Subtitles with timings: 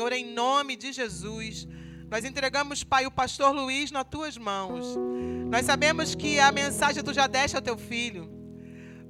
[0.00, 1.68] Senhor, em nome de Jesus.
[2.08, 4.96] Nós entregamos, Pai, o pastor Luiz nas tuas mãos.
[5.50, 8.26] Nós sabemos que a mensagem tu já deste ao teu filho.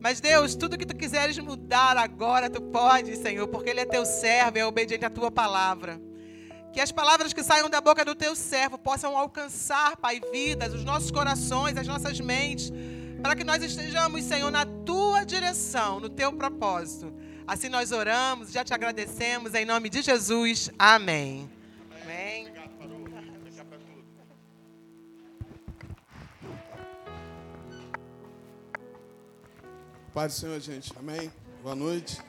[0.01, 4.05] Mas, Deus, tudo que tu quiseres mudar agora, tu pode, Senhor, porque ele é teu
[4.05, 6.01] servo, é obediente à tua palavra.
[6.73, 10.83] Que as palavras que saiam da boca do teu servo possam alcançar, Pai, vidas, os
[10.83, 12.73] nossos corações, as nossas mentes,
[13.23, 17.15] para que nós estejamos, Senhor, na tua direção, no teu propósito.
[17.51, 20.71] Assim nós oramos, já te agradecemos, em nome de Jesus.
[20.79, 21.51] Amém.
[22.01, 22.47] Amém.
[30.15, 30.93] Pai do Senhor, gente.
[30.97, 31.29] Amém.
[31.61, 32.21] Boa noite.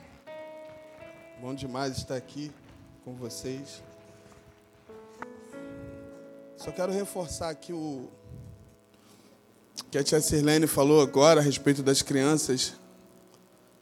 [1.40, 2.50] Bom demais estar aqui
[3.04, 3.80] com vocês.
[6.56, 8.10] Só quero reforçar aqui o
[9.88, 12.81] que a tia Sirlene falou agora a respeito das crianças.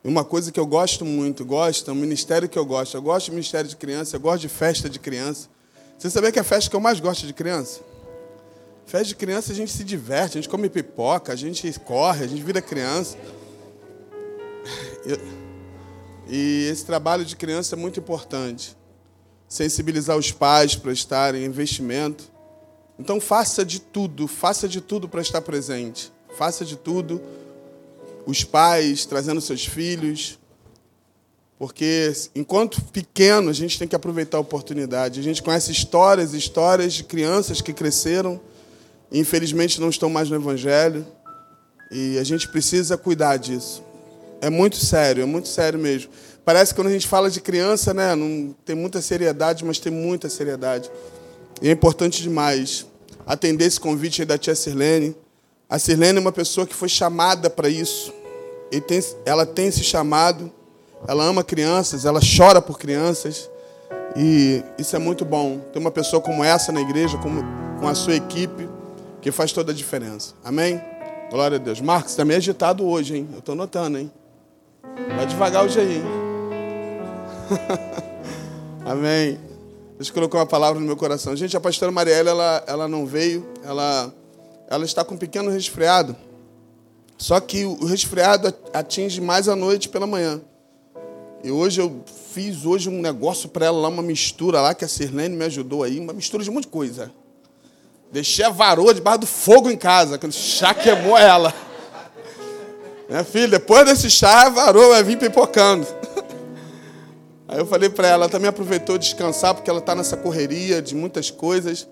[0.03, 2.97] Uma coisa que eu gosto muito, gosto, é um ministério que eu gosto.
[2.97, 5.49] Eu gosto de ministério de criança, eu gosto de festa de criança.
[5.99, 7.81] Você sabia que é a festa que eu mais gosto de criança?
[8.87, 12.27] Festa de criança a gente se diverte, a gente come pipoca, a gente corre, a
[12.27, 13.19] gente vira criança.
[16.27, 18.77] E esse trabalho de criança é muito importante.
[19.47, 22.25] Sensibilizar os pais para estarem em investimento.
[22.99, 26.11] Então faça de tudo, faça de tudo para estar presente.
[26.39, 27.21] Faça de tudo.
[28.31, 30.39] Os pais trazendo seus filhos.
[31.59, 35.19] Porque enquanto pequeno, a gente tem que aproveitar a oportunidade.
[35.19, 38.41] A gente conhece histórias, histórias de crianças que cresceram
[39.11, 41.05] e infelizmente não estão mais no evangelho.
[41.91, 43.83] E a gente precisa cuidar disso.
[44.41, 46.11] É muito sério, é muito sério mesmo.
[46.45, 49.93] Parece que quando a gente fala de criança, né, não tem muita seriedade, mas tem
[49.93, 50.89] muita seriedade.
[51.61, 52.87] E é importante demais
[53.27, 55.17] atender esse convite da tia Sirlene.
[55.69, 58.20] A Sirlene é uma pessoa que foi chamada para isso.
[58.79, 60.53] Tem, ela tem esse chamado,
[61.09, 63.51] ela ama crianças, ela chora por crianças.
[64.17, 65.59] E isso é muito bom.
[65.73, 67.43] Ter uma pessoa como essa na igreja, como,
[67.81, 68.69] com a sua equipe,
[69.21, 70.35] que faz toda a diferença.
[70.45, 70.81] Amém?
[71.31, 71.81] Glória a Deus.
[71.81, 73.29] Marcos, está meio agitado hoje, hein?
[73.33, 74.11] Eu estou notando, hein?
[75.17, 76.03] Vai devagar hoje aí.
[78.85, 79.39] Amém.
[79.97, 81.37] Deus colocou uma palavra no meu coração.
[81.37, 83.47] Gente, a pastora Mariela, ela, ela não veio.
[83.63, 84.13] Ela,
[84.69, 86.17] ela está com um pequeno resfriado.
[87.21, 90.41] Só que o resfriado atinge mais à noite pela manhã.
[91.45, 94.89] E hoje eu fiz hoje um negócio para ela lá, uma mistura lá, que a
[94.89, 96.01] Sirlene me ajudou aí.
[96.01, 97.13] Uma mistura de um monte de coisa.
[98.11, 101.53] Deixei a varoa debaixo do fogo em casa, quando chá queimou ela.
[103.07, 105.87] Minha filha, depois desse chá, a varoa vai vir pipocando.
[107.47, 110.95] Aí eu falei para ela, ela também aproveitou descansar, porque ela está nessa correria de
[110.95, 111.87] muitas coisas.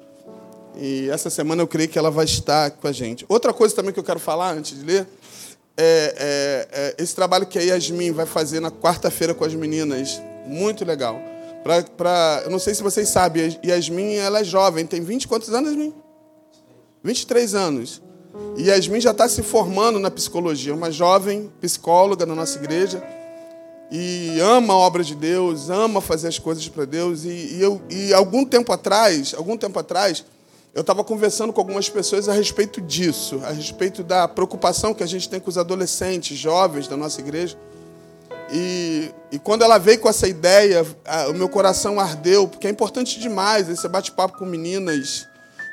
[0.81, 3.27] E essa semana eu creio que ela vai estar com a gente.
[3.29, 5.07] Outra coisa também que eu quero falar antes de ler
[5.79, 10.21] é, é, é esse trabalho que a Yasmin vai fazer na quarta-feira com as meninas.
[10.45, 11.21] Muito legal.
[11.63, 15.51] Pra, pra, eu não sei se vocês sabem, Yasmin ela é jovem, tem 20 quantos
[15.51, 15.95] anos, Yasmin?
[17.03, 18.03] 23 anos.
[18.57, 23.03] E Yasmin já está se formando na psicologia, uma jovem psicóloga na nossa igreja.
[23.91, 27.25] E ama a obra de Deus, ama fazer as coisas para Deus.
[27.25, 30.25] E, e, eu, e algum tempo atrás, algum tempo atrás,
[30.79, 35.07] eu estava conversando com algumas pessoas a respeito disso, a respeito da preocupação que a
[35.09, 37.59] gente tem com os adolescentes, jovens da nossa igreja.
[38.53, 42.71] E, e quando ela veio com essa ideia, a, o meu coração ardeu, porque é
[42.71, 45.27] importante demais esse bate-papo com meninas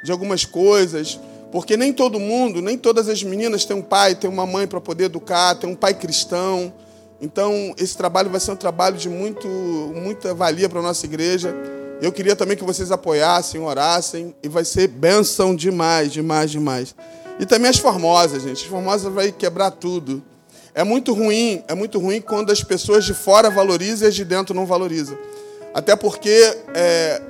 [0.04, 1.20] de algumas coisas.
[1.52, 4.82] Porque nem todo mundo, nem todas as meninas têm um pai, têm uma mãe para
[4.82, 6.74] poder educar, têm um pai cristão.
[7.22, 11.56] Então, esse trabalho vai ser um trabalho de muito, muita valia para a nossa igreja.
[12.02, 16.96] Eu queria também que vocês apoiassem, orassem, e vai ser bênção demais, demais, demais.
[17.40, 18.64] E também as formosas, gente.
[18.64, 20.24] As formosas vai quebrar tudo.
[20.74, 24.26] É muito ruim, é muito ruim quando as pessoas de fora valorizam e as de
[24.26, 25.18] dentro não valorizam.
[25.74, 27.22] Até porque é,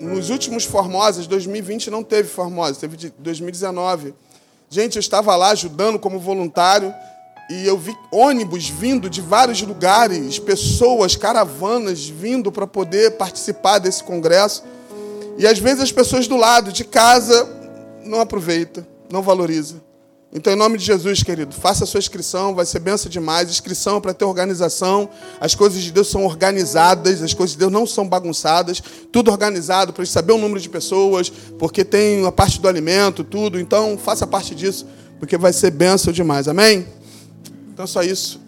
[0.00, 4.14] nos últimos Formosas, 2020 não teve Formosa, teve de 2019.
[4.68, 6.92] Gente, eu estava lá ajudando como voluntário
[7.48, 14.04] e eu vi ônibus vindo de vários lugares, pessoas, caravanas vindo para poder participar desse
[14.04, 14.62] congresso.
[15.38, 17.48] E às vezes as pessoas do lado de casa
[18.04, 19.80] não aproveitam, não valorizam.
[20.30, 23.48] Então, em nome de Jesus, querido, faça a sua inscrição, vai ser benção demais.
[23.48, 25.08] Inscrição é para ter organização.
[25.40, 28.82] As coisas de Deus são organizadas, as coisas de Deus não são bagunçadas.
[29.10, 33.58] Tudo organizado para saber o número de pessoas, porque tem a parte do alimento, tudo.
[33.58, 34.86] Então, faça parte disso,
[35.18, 36.46] porque vai ser benção demais.
[36.46, 36.86] Amém?
[37.78, 38.40] Então, só isso.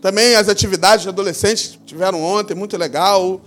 [0.00, 3.42] Também as atividades de adolescentes tiveram ontem, muito legal.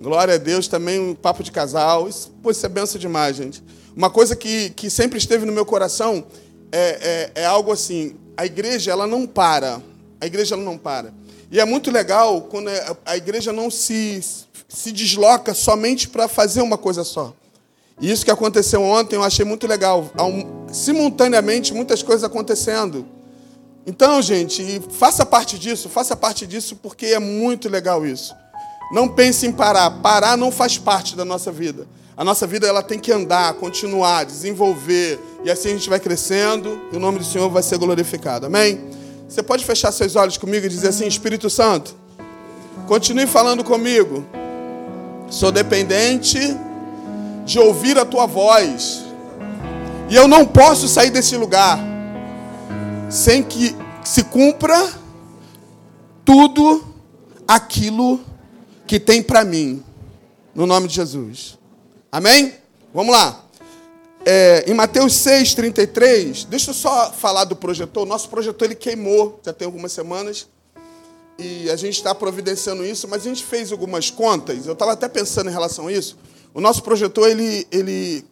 [0.00, 2.08] Glória a Deus, também um papo de casal.
[2.08, 3.62] Isso, pô, isso é benção demais, gente.
[3.94, 6.24] Uma coisa que, que sempre esteve no meu coração
[6.72, 9.82] é, é, é algo assim, a igreja ela não para.
[10.18, 11.12] A igreja ela não para.
[11.52, 14.24] E é muito legal quando é, a igreja não se,
[14.70, 17.34] se desloca somente para fazer uma coisa só.
[18.00, 20.10] E isso que aconteceu ontem eu achei muito legal.
[20.72, 23.19] Simultaneamente, muitas coisas acontecendo.
[23.86, 28.34] Então, gente, faça parte disso, faça parte disso, porque é muito legal isso.
[28.92, 29.90] Não pense em parar.
[30.02, 31.86] Parar não faz parte da nossa vida.
[32.16, 35.18] A nossa vida ela tem que andar, continuar, desenvolver.
[35.44, 38.46] E assim a gente vai crescendo e o nome do Senhor vai ser glorificado.
[38.46, 38.80] Amém?
[39.28, 41.94] Você pode fechar seus olhos comigo e dizer assim: Espírito Santo,
[42.86, 44.26] continue falando comigo.
[45.30, 46.38] Sou dependente
[47.46, 49.02] de ouvir a tua voz.
[50.10, 51.78] E eu não posso sair desse lugar
[53.10, 53.74] sem que
[54.04, 54.92] se cumpra
[56.24, 56.84] tudo
[57.46, 58.20] aquilo
[58.86, 59.82] que tem para mim.
[60.54, 61.58] No nome de Jesus.
[62.10, 62.54] Amém?
[62.94, 63.44] Vamos lá.
[64.24, 68.06] É, em Mateus 6, 33, deixa eu só falar do projetor.
[68.06, 70.46] Nosso projetor ele queimou, já tem algumas semanas.
[71.36, 74.66] E a gente está providenciando isso, mas a gente fez algumas contas.
[74.66, 76.16] Eu estava até pensando em relação a isso.
[76.54, 78.24] O nosso projetor ele, ele,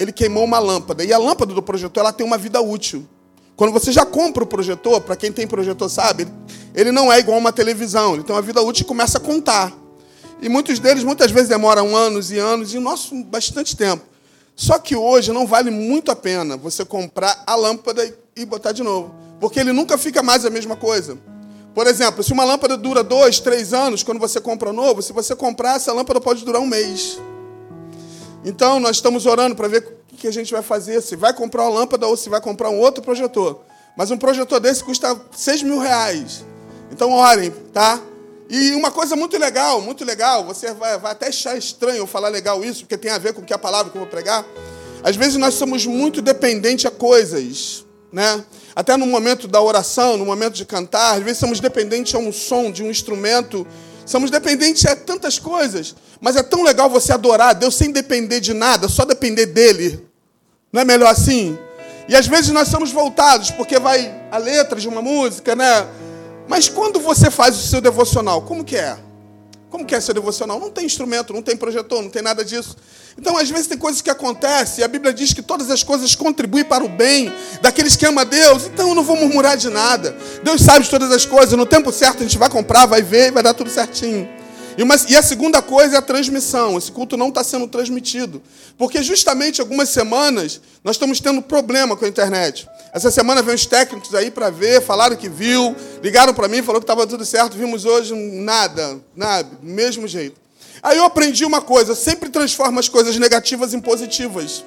[0.00, 1.04] ele queimou uma lâmpada.
[1.04, 3.08] E a lâmpada do projetor ela tem uma vida útil.
[3.58, 6.28] Quando você já compra o projetor, para quem tem projetor sabe,
[6.76, 8.14] ele não é igual uma televisão.
[8.14, 9.76] Ele tem uma vida útil começa a contar.
[10.40, 14.04] E muitos deles muitas vezes demoram anos e anos, e nosso bastante tempo.
[14.54, 18.84] Só que hoje não vale muito a pena você comprar a lâmpada e botar de
[18.84, 19.12] novo.
[19.40, 21.18] Porque ele nunca fica mais a mesma coisa.
[21.74, 25.34] Por exemplo, se uma lâmpada dura dois, três anos, quando você compra novo, se você
[25.34, 27.18] comprar, essa lâmpada pode durar um mês.
[28.44, 31.64] Então, nós estamos orando para ver o que a gente vai fazer, se vai comprar
[31.64, 33.60] uma lâmpada ou se vai comprar um outro projetor.
[33.96, 36.44] Mas um projetor desse custa seis mil reais.
[36.90, 38.00] Então, orem, tá?
[38.48, 42.28] E uma coisa muito legal, muito legal, você vai, vai, até achar estranho eu falar
[42.28, 44.44] legal isso, porque tem a ver com que a palavra que eu vou pregar.
[45.02, 48.42] Às vezes nós somos muito dependentes a coisas, né?
[48.74, 52.32] Até no momento da oração, no momento de cantar, às vezes somos dependentes a um
[52.32, 53.66] som, de um instrumento.
[54.08, 55.94] Somos dependentes a tantas coisas.
[56.18, 60.02] Mas é tão legal você adorar Deus sem depender de nada, só depender dele.
[60.72, 61.58] Não é melhor assim?
[62.08, 65.86] E às vezes nós somos voltados, porque vai a letra de uma música, né?
[66.48, 68.96] Mas quando você faz o seu devocional, como que é?
[69.68, 70.58] Como que é seu devocional?
[70.58, 72.78] Não tem instrumento, não tem projetor, não tem nada disso.
[73.18, 76.14] Então, às vezes, tem coisas que acontecem, e a Bíblia diz que todas as coisas
[76.14, 78.66] contribuem para o bem daqueles que amam a Deus.
[78.66, 80.16] Então, eu não vou murmurar de nada.
[80.44, 81.58] Deus sabe de todas as coisas.
[81.58, 84.28] No tempo certo, a gente vai comprar, vai ver e vai dar tudo certinho.
[84.78, 86.78] E, uma, e a segunda coisa é a transmissão.
[86.78, 88.40] Esse culto não está sendo transmitido.
[88.78, 92.68] Porque justamente algumas semanas nós estamos tendo problema com a internet.
[92.92, 96.80] Essa semana veio os técnicos aí para ver, falaram que viu, ligaram para mim, falou
[96.80, 97.56] que estava tudo certo.
[97.56, 100.47] Vimos hoje nada, nada, mesmo jeito.
[100.82, 104.64] Aí eu aprendi uma coisa: sempre transforma as coisas negativas em positivas.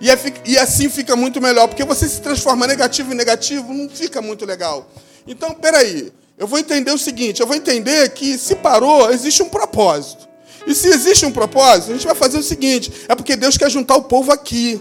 [0.00, 3.88] E, é, e assim fica muito melhor, porque você se transforma negativo em negativo, não
[3.88, 4.88] fica muito legal.
[5.26, 6.12] Então, peraí.
[6.36, 10.28] Eu vou entender o seguinte: eu vou entender que se parou, existe um propósito.
[10.66, 13.70] E se existe um propósito, a gente vai fazer o seguinte: é porque Deus quer
[13.70, 14.80] juntar o povo aqui.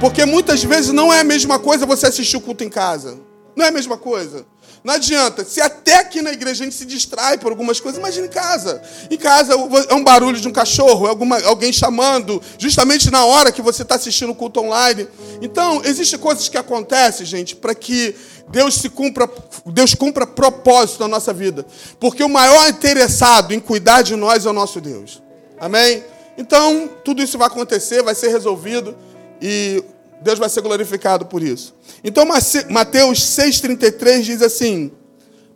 [0.00, 3.18] Porque muitas vezes não é a mesma coisa você assistir o culto em casa.
[3.54, 4.46] Não é a mesma coisa.
[4.82, 5.44] Não adianta.
[5.44, 8.80] Se até aqui na igreja a gente se distrai por algumas coisas, imagine em casa.
[9.10, 13.52] Em casa é um barulho de um cachorro, é alguma, alguém chamando, justamente na hora
[13.52, 15.06] que você está assistindo o culto online.
[15.42, 18.14] Então, existem coisas que acontecem, gente, para que
[18.48, 19.28] Deus se cumpra,
[19.66, 21.66] Deus cumpra propósito na nossa vida.
[21.98, 25.22] Porque o maior interessado em cuidar de nós é o nosso Deus.
[25.58, 26.02] Amém?
[26.38, 28.96] Então, tudo isso vai acontecer, vai ser resolvido
[29.42, 29.84] e
[30.22, 31.74] Deus vai ser glorificado por isso.
[32.04, 34.92] Então, Mateus 6,33 diz assim: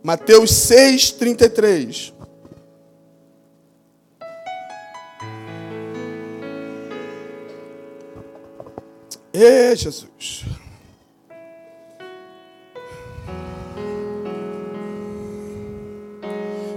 [0.03, 2.13] Mateus 6,33.
[9.33, 10.45] Ê, Jesus.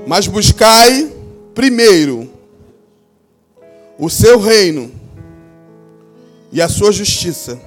[0.06, 1.12] Mas buscai
[1.54, 2.32] primeiro
[3.98, 4.90] o seu reino
[6.50, 7.60] e a sua justiça,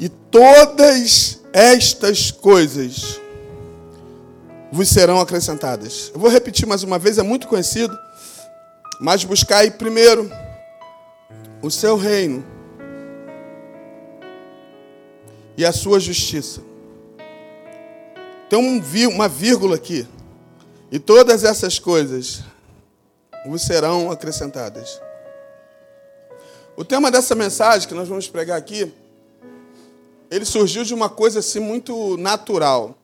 [0.00, 3.20] e todas estas coisas
[4.72, 6.10] vos serão acrescentadas.
[6.14, 7.96] Eu vou repetir mais uma vez, é muito conhecido,
[8.98, 10.30] mas buscai primeiro
[11.60, 12.42] o seu reino
[15.54, 16.62] e a sua justiça.
[18.48, 20.08] Tem um, uma vírgula aqui.
[20.90, 22.42] E todas essas coisas
[23.46, 25.00] vos serão acrescentadas.
[26.76, 28.92] O tema dessa mensagem que nós vamos pregar aqui,
[30.30, 32.96] ele surgiu de uma coisa assim muito natural.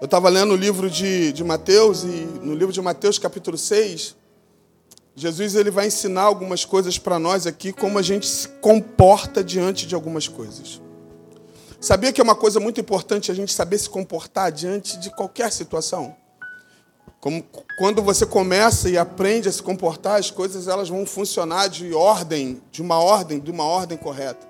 [0.00, 2.06] Eu estava lendo o livro de, de Mateus e
[2.42, 4.14] no livro de Mateus, capítulo 6,
[5.16, 9.84] Jesus ele vai ensinar algumas coisas para nós aqui, como a gente se comporta diante
[9.84, 10.80] de algumas coisas.
[11.80, 15.50] Sabia que é uma coisa muito importante a gente saber se comportar diante de qualquer
[15.50, 16.14] situação?
[17.20, 17.44] Como,
[17.78, 22.62] quando você começa e aprende a se comportar, as coisas elas vão funcionar de ordem,
[22.70, 24.46] de uma ordem, de uma ordem correta.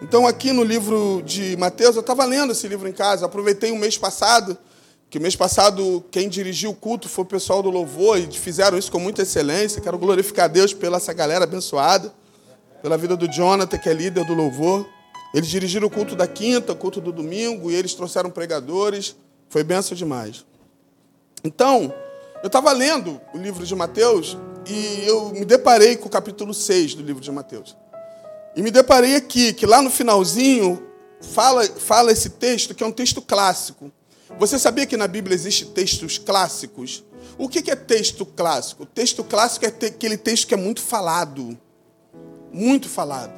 [0.00, 3.76] Então, aqui no livro de Mateus, eu estava lendo esse livro em casa, aproveitei o
[3.76, 4.56] mês passado,
[5.10, 8.78] que o mês passado quem dirigiu o culto foi o pessoal do louvor e fizeram
[8.78, 9.80] isso com muita excelência.
[9.80, 12.14] Quero glorificar a Deus pela essa galera abençoada,
[12.80, 14.86] pela vida do Jonathan, que é líder do louvor.
[15.34, 19.16] Eles dirigiram o culto da quinta, o culto do domingo, e eles trouxeram pregadores.
[19.48, 20.44] Foi benção demais.
[21.42, 21.92] Então,
[22.40, 26.94] eu estava lendo o livro de Mateus e eu me deparei com o capítulo 6
[26.94, 27.74] do livro de Mateus.
[28.58, 30.82] E me deparei aqui, que lá no finalzinho
[31.20, 33.88] fala, fala esse texto, que é um texto clássico.
[34.36, 37.04] Você sabia que na Bíblia existem textos clássicos?
[37.38, 38.82] O que é texto clássico?
[38.82, 41.56] O texto clássico é aquele texto que é muito falado.
[42.52, 43.32] Muito falado.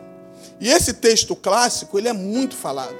[0.59, 2.97] E esse texto clássico, ele é muito falado.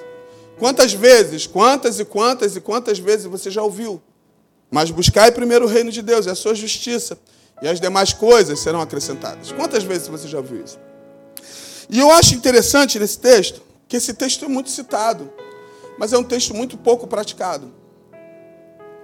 [0.59, 3.99] Quantas vezes, quantas e quantas e quantas vezes você já ouviu?
[4.71, 7.19] Mas buscai primeiro o reino de Deus e a sua justiça,
[7.63, 9.53] e as demais coisas serão acrescentadas.
[9.53, 10.90] Quantas vezes você já ouviu isso?
[11.89, 15.33] E eu acho interessante nesse texto, que esse texto é muito citado,
[15.99, 17.73] mas é um texto muito pouco praticado.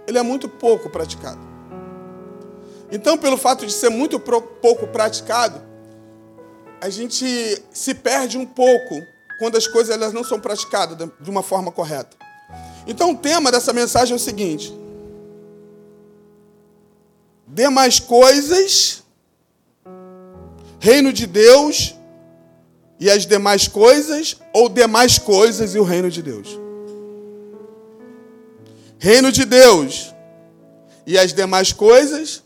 [0.06, 1.40] Ele é muito pouco praticado.
[2.90, 5.60] Então, pelo fato de ser muito pouco praticado,
[6.80, 7.26] a gente
[7.72, 8.94] se perde um pouco
[9.40, 12.16] quando as coisas elas não são praticadas de uma forma correta.
[12.86, 14.72] Então, o tema dessa mensagem é o seguinte:
[17.48, 19.02] demais coisas,
[20.78, 21.95] reino de Deus
[22.98, 26.58] e as demais coisas, ou demais coisas e o reino de Deus.
[28.98, 30.14] Reino de Deus
[31.06, 32.42] e as demais coisas,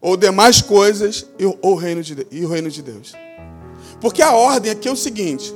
[0.00, 3.12] ou demais coisas e o, reino de, e o reino de Deus.
[4.00, 5.52] Porque a ordem aqui é o seguinte: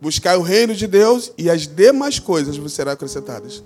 [0.00, 3.62] buscar o reino de Deus e as demais coisas vos serão acrescentadas.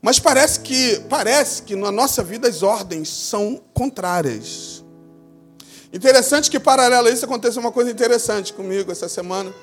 [0.00, 4.73] Mas parece que parece que na nossa vida as ordens são contrárias.
[5.94, 9.54] Interessante que paralelo a isso aconteceu uma coisa interessante comigo essa semana.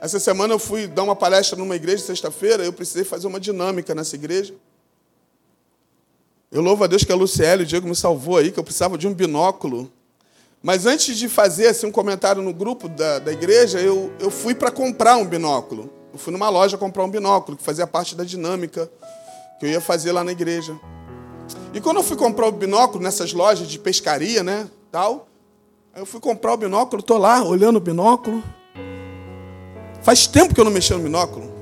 [0.00, 3.94] Essa semana eu fui dar uma palestra numa igreja sexta-feira, eu precisei fazer uma dinâmica
[3.94, 4.52] nessa igreja.
[6.50, 8.98] Eu louvo a Deus que a Luciele, o Diego me salvou aí, que eu precisava
[8.98, 9.88] de um binóculo.
[10.60, 14.52] Mas antes de fazer assim, um comentário no grupo da, da igreja, eu, eu fui
[14.52, 15.88] para comprar um binóculo.
[16.12, 18.90] Eu fui numa loja comprar um binóculo, que fazia parte da dinâmica
[19.60, 20.76] que eu ia fazer lá na igreja.
[21.72, 25.28] E quando eu fui comprar o binóculo nessas lojas de pescaria, né, tal,
[25.94, 28.42] eu fui comprar o binóculo, tô lá olhando o binóculo.
[30.02, 31.52] Faz tempo que eu não mexia no binóculo.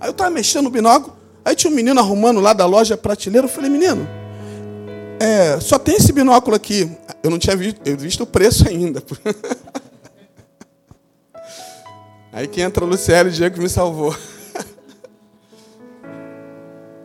[0.00, 3.46] Aí eu estava mexendo no binóculo, aí tinha um menino arrumando lá da loja prateleira,
[3.46, 4.08] eu falei, menino,
[5.20, 6.90] é, só tem esse binóculo aqui.
[7.22, 9.02] Eu não tinha visto, eu visto o preço ainda.
[12.32, 14.14] Aí que entra o Luciano, Diego que me salvou.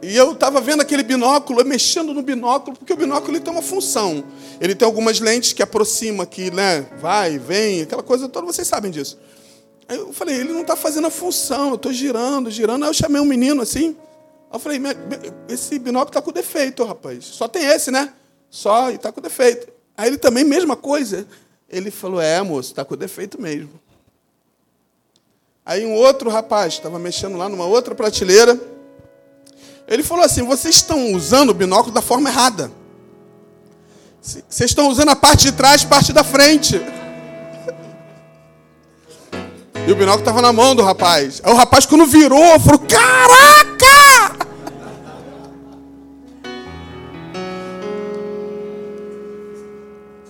[0.02, 3.62] E eu estava vendo aquele binóculo, mexendo no binóculo, porque o binóculo ele tem uma
[3.62, 4.24] função.
[4.62, 8.92] Ele tem algumas lentes que aproxima, que né, vai, vem, aquela coisa toda, vocês sabem
[8.92, 9.18] disso.
[9.88, 12.84] Aí eu falei, ele não está fazendo a função, eu estou girando, girando.
[12.84, 13.98] Aí eu chamei um menino assim.
[14.50, 14.80] Aí eu falei,
[15.50, 17.26] esse binóculo está com defeito, rapaz.
[17.26, 18.14] Só tem esse, né?
[18.50, 19.68] Só, e está com defeito.
[19.98, 21.28] Aí ele também, mesma coisa.
[21.68, 23.72] Ele falou, é, moço, está com defeito mesmo.
[25.66, 28.60] Aí um outro rapaz estava mexendo lá numa outra prateleira.
[29.90, 32.72] Ele falou assim: vocês estão usando o binóculo da forma errada.
[34.22, 36.80] Vocês estão usando a parte de trás, parte da frente.
[39.88, 41.42] E o binóculo estava na mão do rapaz.
[41.44, 44.36] Aí o rapaz, quando virou, falou: Caraca!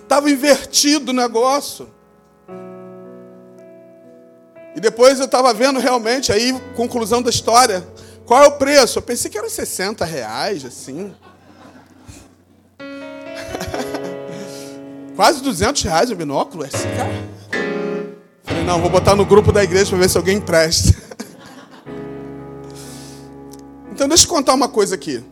[0.02, 1.90] Estava invertido o negócio.
[4.74, 7.86] E depois eu estava vendo realmente, aí, conclusão da história.
[8.30, 8.96] Qual é o preço?
[8.96, 11.12] Eu pensei que eram 60 reais, assim.
[15.16, 16.62] Quase 200 reais o binóculo.
[16.62, 17.10] É assim, cara.
[18.44, 20.96] Falei, não, vou botar no grupo da igreja para ver se alguém empresta.
[23.90, 25.24] então, deixa eu contar uma coisa aqui.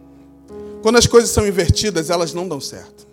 [0.82, 3.06] Quando as coisas são invertidas, elas não dão certo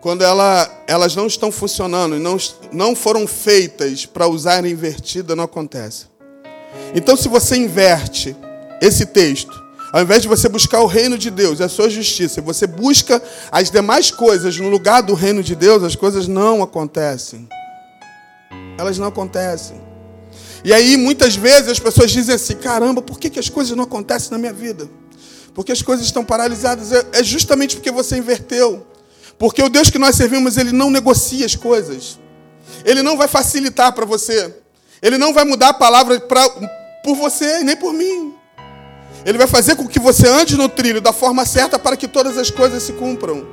[0.00, 2.38] quando ela, elas não estão funcionando e não,
[2.72, 6.09] não foram feitas para usar invertida, não acontece.
[6.94, 8.36] Então, se você inverte
[8.80, 9.60] esse texto,
[9.92, 13.70] ao invés de você buscar o reino de Deus, a sua justiça, você busca as
[13.70, 17.48] demais coisas no lugar do reino de Deus, as coisas não acontecem.
[18.78, 19.80] Elas não acontecem.
[20.62, 23.84] E aí, muitas vezes, as pessoas dizem assim: caramba, por que, que as coisas não
[23.84, 24.88] acontecem na minha vida?
[25.54, 26.92] Porque as coisas estão paralisadas.
[26.92, 28.86] É, é justamente porque você inverteu.
[29.38, 32.18] Porque o Deus que nós servimos, ele não negocia as coisas.
[32.84, 34.54] ele não vai facilitar para você.
[35.02, 36.48] Ele não vai mudar a palavra pra,
[37.02, 38.34] por você nem por mim.
[39.24, 42.38] Ele vai fazer com que você ande no trilho da forma certa para que todas
[42.38, 43.46] as coisas se cumpram.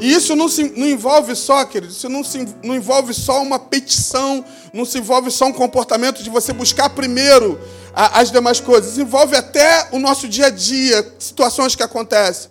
[0.00, 3.58] E isso não, se, não envolve só, querido, isso não, se, não envolve só uma
[3.58, 4.42] petição,
[4.72, 7.60] não se envolve só um comportamento de você buscar primeiro
[7.92, 8.96] a, as demais coisas.
[8.96, 12.50] Envolve até o nosso dia a dia, situações que acontecem.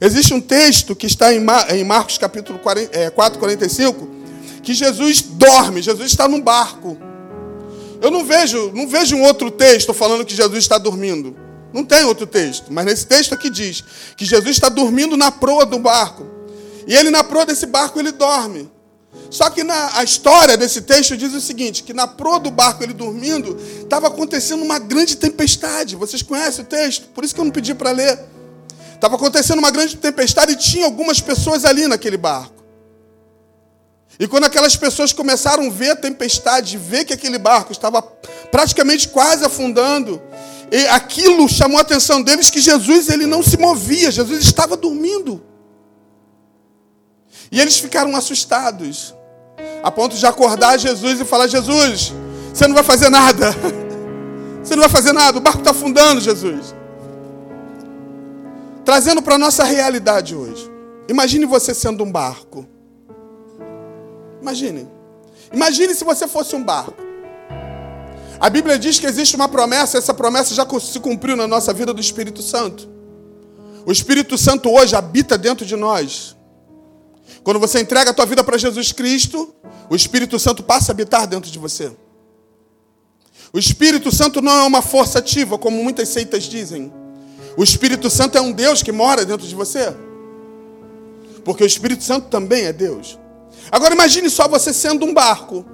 [0.00, 4.08] Existe um texto que está em, Mar, em Marcos capítulo 40, é, 4, 45,
[4.62, 6.96] que Jesus dorme, Jesus está num barco.
[8.00, 11.36] Eu não vejo, não vejo um outro texto falando que Jesus está dormindo.
[11.72, 13.84] Não tem outro texto, mas nesse texto aqui diz
[14.16, 16.26] que Jesus está dormindo na proa do barco.
[16.86, 18.70] E ele na proa desse barco ele dorme.
[19.30, 22.82] Só que na a história desse texto diz o seguinte, que na proa do barco
[22.82, 25.96] ele dormindo, estava acontecendo uma grande tempestade.
[25.96, 27.08] Vocês conhecem o texto?
[27.08, 28.20] Por isso que eu não pedi para ler.
[28.94, 32.55] Estava acontecendo uma grande tempestade e tinha algumas pessoas ali naquele barco.
[34.18, 38.00] E quando aquelas pessoas começaram a ver a tempestade, ver que aquele barco estava
[38.50, 40.22] praticamente quase afundando,
[40.70, 45.42] e aquilo chamou a atenção deles que Jesus ele não se movia, Jesus estava dormindo.
[47.52, 49.14] E eles ficaram assustados,
[49.82, 52.12] a ponto de acordar Jesus e falar: Jesus,
[52.52, 53.54] você não vai fazer nada.
[54.62, 56.74] Você não vai fazer nada, o barco está afundando, Jesus.
[58.84, 60.68] Trazendo para a nossa realidade hoje.
[61.08, 62.66] Imagine você sendo um barco.
[64.46, 64.86] Imagine.
[65.52, 66.94] Imagine se você fosse um barco.
[68.38, 71.92] A Bíblia diz que existe uma promessa, essa promessa já se cumpriu na nossa vida
[71.92, 72.88] do Espírito Santo.
[73.84, 76.36] O Espírito Santo hoje habita dentro de nós.
[77.42, 79.52] Quando você entrega a tua vida para Jesus Cristo,
[79.90, 81.90] o Espírito Santo passa a habitar dentro de você.
[83.52, 86.92] O Espírito Santo não é uma força ativa, como muitas seitas dizem.
[87.56, 89.92] O Espírito Santo é um Deus que mora dentro de você.
[91.44, 93.18] Porque o Espírito Santo também é Deus.
[93.70, 95.64] Agora imagine só você sendo um barco.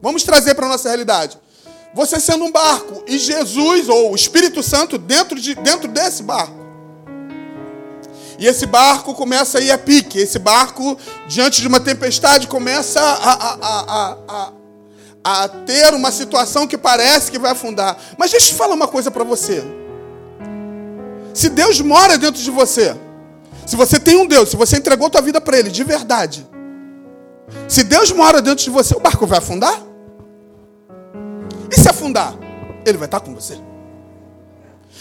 [0.00, 1.38] Vamos trazer para a nossa realidade.
[1.94, 6.58] Você sendo um barco e Jesus ou o Espírito Santo dentro, de, dentro desse barco.
[8.38, 10.18] E esse barco começa a ir a pique.
[10.18, 14.52] Esse barco, diante de uma tempestade, começa a, a, a,
[15.24, 17.96] a, ter uma situação que parece que vai afundar.
[18.16, 19.64] Mas deixa eu falar uma coisa para você.
[21.34, 22.96] Se Deus mora dentro de você,
[23.66, 26.46] se você tem um Deus, se você entregou tua vida para Ele de verdade,
[27.68, 29.82] se Deus mora dentro de você, o barco vai afundar?
[31.70, 32.34] E se afundar?
[32.84, 33.58] Ele vai estar com você.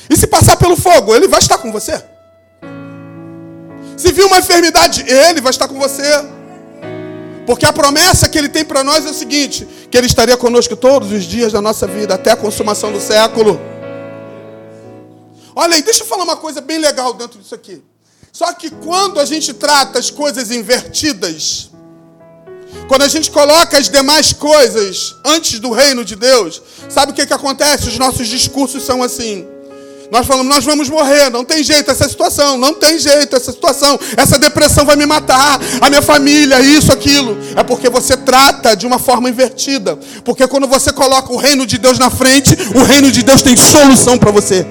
[0.09, 2.03] E se passar pelo fogo, ele vai estar com você.
[3.97, 6.03] Se vir uma enfermidade, ele vai estar com você.
[7.45, 10.75] Porque a promessa que ele tem para nós é o seguinte: que ele estaria conosco
[10.75, 13.59] todos os dias da nossa vida, até a consumação do século.
[15.55, 17.81] Olha aí, deixa eu falar uma coisa bem legal dentro disso aqui.
[18.31, 21.71] Só que quando a gente trata as coisas invertidas,
[22.87, 27.25] quando a gente coloca as demais coisas antes do reino de Deus, sabe o que,
[27.25, 27.89] que acontece?
[27.89, 29.45] Os nossos discursos são assim.
[30.09, 33.99] Nós falamos, nós vamos morrer, não tem jeito essa situação, não tem jeito essa situação,
[34.15, 37.37] essa depressão vai me matar, a minha família, isso, aquilo.
[37.55, 39.97] É porque você trata de uma forma invertida.
[40.23, 43.57] Porque quando você coloca o reino de Deus na frente, o reino de Deus tem
[43.57, 44.65] solução para você.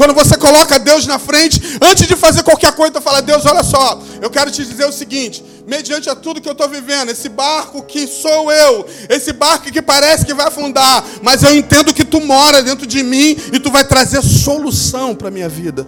[0.00, 4.02] Quando você coloca Deus na frente, antes de fazer qualquer coisa, fala: Deus, olha só,
[4.22, 7.82] eu quero te dizer o seguinte: mediante a tudo que eu estou vivendo, esse barco
[7.82, 12.18] que sou eu, esse barco que parece que vai afundar, mas eu entendo que tu
[12.18, 15.86] mora dentro de mim e tu vai trazer solução para a minha vida.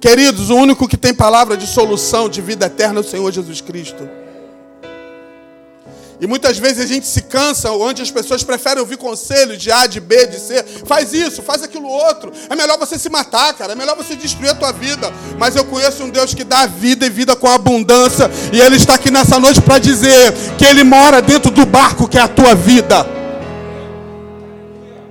[0.00, 3.60] Queridos, o único que tem palavra de solução de vida eterna é o Senhor Jesus
[3.60, 4.08] Cristo.
[6.24, 9.86] E muitas vezes a gente se cansa, onde as pessoas preferem ouvir conselho de A,
[9.86, 10.62] de B, de C.
[10.86, 12.32] Faz isso, faz aquilo outro.
[12.48, 13.72] É melhor você se matar, cara.
[13.72, 15.12] É melhor você destruir a tua vida.
[15.38, 18.30] Mas eu conheço um Deus que dá vida e vida com abundância.
[18.54, 22.16] E Ele está aqui nessa noite para dizer que Ele mora dentro do barco que
[22.16, 23.06] é a tua vida.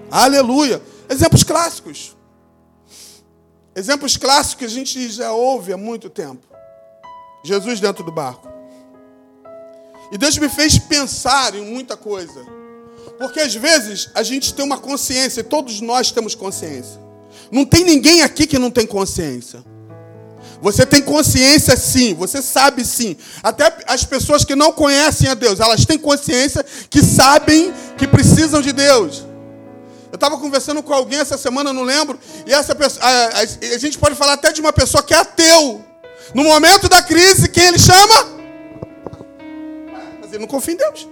[0.10, 0.82] Aleluia.
[1.08, 2.18] Exemplos clássicos.
[3.76, 6.42] Exemplos clássicos que a gente já ouve há muito tempo.
[7.44, 8.53] Jesus dentro do barco.
[10.14, 12.46] E Deus me fez pensar em muita coisa.
[13.18, 17.02] Porque às vezes a gente tem uma consciência, e todos nós temos consciência.
[17.52, 19.64] Não tem ninguém aqui que não tem consciência.
[20.62, 23.18] Você tem consciência sim, você sabe sim.
[23.42, 28.62] Até as pessoas que não conhecem a Deus, elas têm consciência que sabem que precisam
[28.62, 29.26] de Deus.
[30.12, 33.78] Eu estava conversando com alguém essa semana, não lembro, e essa pessoa, a, a, a
[33.80, 35.84] gente pode falar até de uma pessoa que é ateu.
[36.36, 38.33] No momento da crise, quem ele chama?
[40.34, 41.08] Ele não confia em Deus.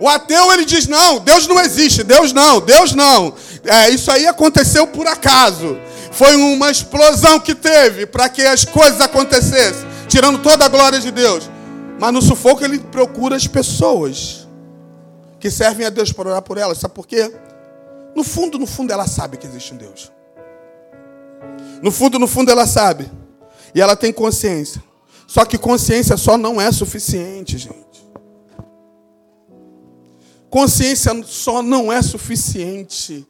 [0.00, 3.34] O ateu ele diz: não, Deus não existe, Deus não, Deus não.
[3.64, 5.76] É, isso aí aconteceu por acaso.
[6.12, 9.86] Foi uma explosão que teve para que as coisas acontecessem.
[10.08, 11.50] tirando toda a glória de Deus.
[12.00, 14.48] Mas no sufoco ele procura as pessoas
[15.38, 16.78] que servem a Deus para orar por elas.
[16.78, 17.30] Sabe por quê?
[18.14, 20.10] No fundo, no fundo, ela sabe que existe um Deus.
[21.82, 23.10] No fundo, no fundo, ela sabe.
[23.74, 24.82] E ela tem consciência.
[25.28, 28.08] Só que consciência só não é suficiente, gente.
[30.48, 33.28] Consciência só não é suficiente.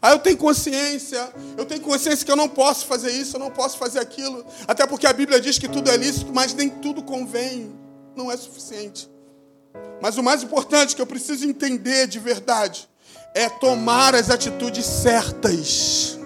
[0.00, 3.50] Ah, eu tenho consciência, eu tenho consciência que eu não posso fazer isso, eu não
[3.50, 4.46] posso fazer aquilo.
[4.68, 7.74] Até porque a Bíblia diz que tudo é lícito, mas nem tudo convém.
[8.14, 9.10] Não é suficiente.
[10.00, 12.88] Mas o mais importante que eu preciso entender de verdade
[13.34, 16.19] é tomar as atitudes certas.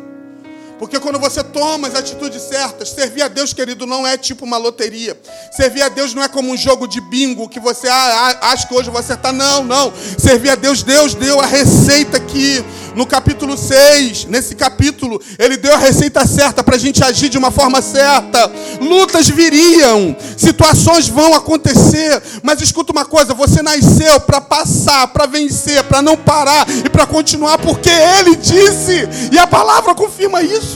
[0.78, 4.56] Porque quando você toma as atitudes certas, servir a Deus, querido, não é tipo uma
[4.56, 5.16] loteria.
[5.52, 8.66] Servir a Deus não é como um jogo de bingo que você ah, ah acha
[8.66, 9.32] que hoje você está.
[9.32, 9.92] Não, não.
[10.18, 14.26] Servir a Deus, Deus deu a receita aqui no capítulo 6.
[14.26, 18.50] Nesse capítulo, ele deu a receita certa para a gente agir de uma forma certa.
[18.80, 22.22] Lutas viriam, situações vão acontecer.
[22.42, 27.06] Mas escuta uma coisa: você nasceu para passar, para vencer, para não parar e para
[27.06, 30.73] continuar, porque ele disse, e a palavra confirma isso.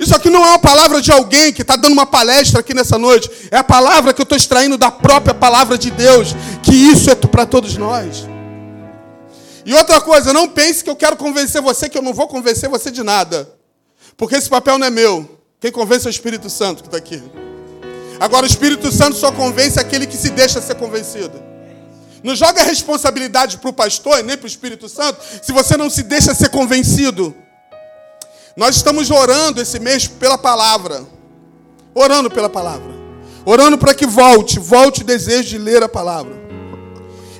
[0.00, 2.96] Isso aqui não é uma palavra de alguém que está dando uma palestra aqui nessa
[2.96, 3.30] noite.
[3.50, 6.34] É a palavra que eu estou extraindo da própria palavra de Deus.
[6.62, 8.26] Que isso é para todos nós.
[9.66, 12.66] E outra coisa, não pense que eu quero convencer você, que eu não vou convencer
[12.70, 13.46] você de nada.
[14.16, 15.38] Porque esse papel não é meu.
[15.60, 17.22] Quem convence é o Espírito Santo que está aqui.
[18.18, 21.42] Agora, o Espírito Santo só convence aquele que se deixa ser convencido.
[22.24, 25.76] Não joga a responsabilidade para o pastor e nem para o Espírito Santo se você
[25.76, 27.34] não se deixa ser convencido.
[28.56, 31.06] Nós estamos orando esse mês pela palavra.
[31.94, 32.92] Orando pela palavra.
[33.44, 36.38] Orando para que volte, volte o desejo de ler a palavra.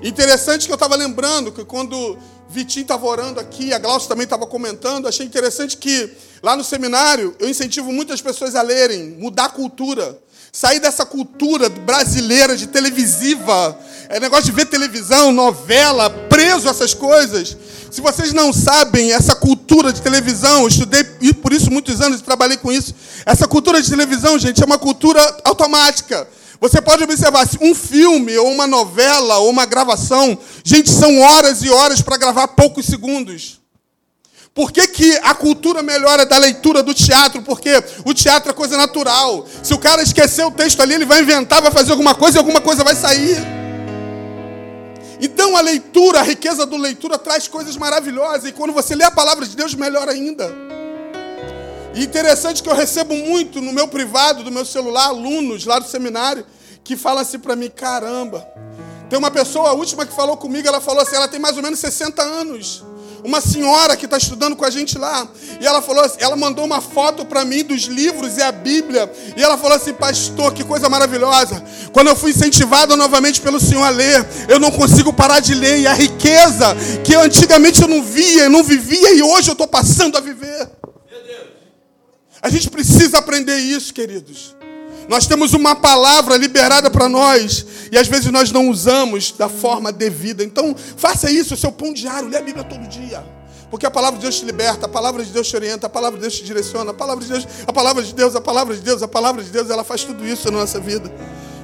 [0.03, 2.16] Interessante que eu estava lembrando que quando
[2.49, 6.11] Vitinho estava orando aqui, a Glaucia também estava comentando, achei interessante que
[6.42, 10.18] lá no seminário eu incentivo muitas pessoas a lerem, mudar a cultura.
[10.53, 13.79] Sair dessa cultura brasileira de televisiva,
[14.11, 17.57] é negócio de ver televisão, novela, preso a essas coisas.
[17.92, 22.20] Se vocês não sabem, essa cultura de televisão, eu estudei e por isso muitos anos
[22.20, 22.92] trabalhei com isso.
[23.25, 26.27] Essa cultura de televisão, gente, é uma cultura automática.
[26.61, 31.70] Você pode observar, um filme, ou uma novela, ou uma gravação, gente, são horas e
[31.70, 33.61] horas para gravar poucos segundos.
[34.53, 37.42] Por que, que a cultura melhora da leitura do teatro?
[37.42, 37.70] Porque
[38.05, 39.46] o teatro é coisa natural.
[39.62, 42.40] Se o cara esquecer o texto ali, ele vai inventar, vai fazer alguma coisa e
[42.40, 43.60] alguma coisa vai sair.
[45.21, 48.49] Então a leitura, a riqueza do leitura traz coisas maravilhosas.
[48.49, 50.51] E quando você lê a palavra de Deus, melhor ainda.
[51.95, 55.87] E interessante que eu recebo muito no meu privado, do meu celular, alunos lá do
[55.87, 56.47] seminário,
[56.83, 58.47] que falam assim para mim: caramba.
[59.09, 61.63] Tem uma pessoa, a última que falou comigo, ela falou assim: ela tem mais ou
[61.63, 62.85] menos 60 anos
[63.25, 65.29] uma senhora que está estudando com a gente lá.
[65.61, 69.11] E ela falou assim, ela mandou uma foto para mim dos livros e a Bíblia.
[69.37, 71.63] E ela falou assim, pastor, que coisa maravilhosa.
[71.93, 75.81] Quando eu fui incentivada novamente pelo Senhor a ler, eu não consigo parar de ler.
[75.81, 79.53] E a riqueza que eu, antigamente eu não via, eu não vivia, e hoje eu
[79.53, 80.71] estou passando a viver.
[82.43, 84.57] A gente precisa aprender isso, queridos.
[85.11, 89.90] Nós temos uma palavra liberada para nós e às vezes nós não usamos da forma
[89.90, 90.44] devida.
[90.44, 93.20] Então, faça isso, seu pão diário, lê a Bíblia todo dia.
[93.68, 96.16] Porque a palavra de Deus te liberta, a palavra de Deus te orienta, a palavra
[96.16, 98.81] de Deus te direciona, a palavra de Deus, a palavra de Deus, a palavra de
[98.83, 101.12] Deus, a palavra de Deus, ela faz tudo isso na nossa vida.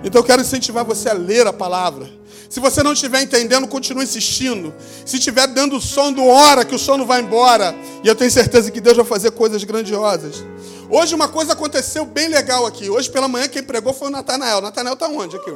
[0.02, 2.10] Então eu quero incentivar você a ler a palavra.
[2.50, 4.74] Se você não estiver entendendo, continue insistindo.
[5.04, 7.76] Se estiver dando sono, hora que o sono vai embora.
[8.02, 10.44] E eu tenho certeza que Deus vai fazer coisas grandiosas.
[10.88, 12.88] Hoje uma coisa aconteceu bem legal aqui.
[12.88, 14.60] Hoje pela manhã quem pregou foi o Natanael.
[14.60, 15.52] Natanael está onde aqui?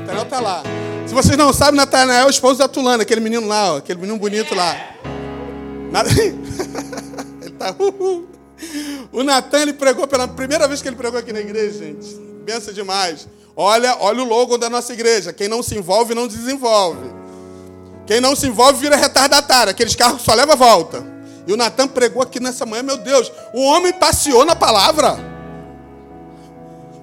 [0.00, 0.62] Natanael está lá.
[1.06, 4.00] Se vocês não sabem, Natanael é o esposo da Tulana, aquele menino lá, ó, aquele
[4.00, 4.74] menino bonito lá.
[7.40, 7.74] ele tá.
[9.12, 12.14] O Natan ele pregou pela primeira vez que ele pregou aqui na igreja, gente.
[12.44, 13.28] Benção demais.
[13.56, 15.32] Olha, olha o logo da nossa igreja.
[15.32, 17.10] Quem não se envolve não desenvolve.
[18.06, 19.70] Quem não se envolve vira retardatário.
[19.70, 21.13] Aqueles carros só leva volta.
[21.46, 25.16] E o Natan pregou aqui nessa manhã, meu Deus, o homem passeou na palavra.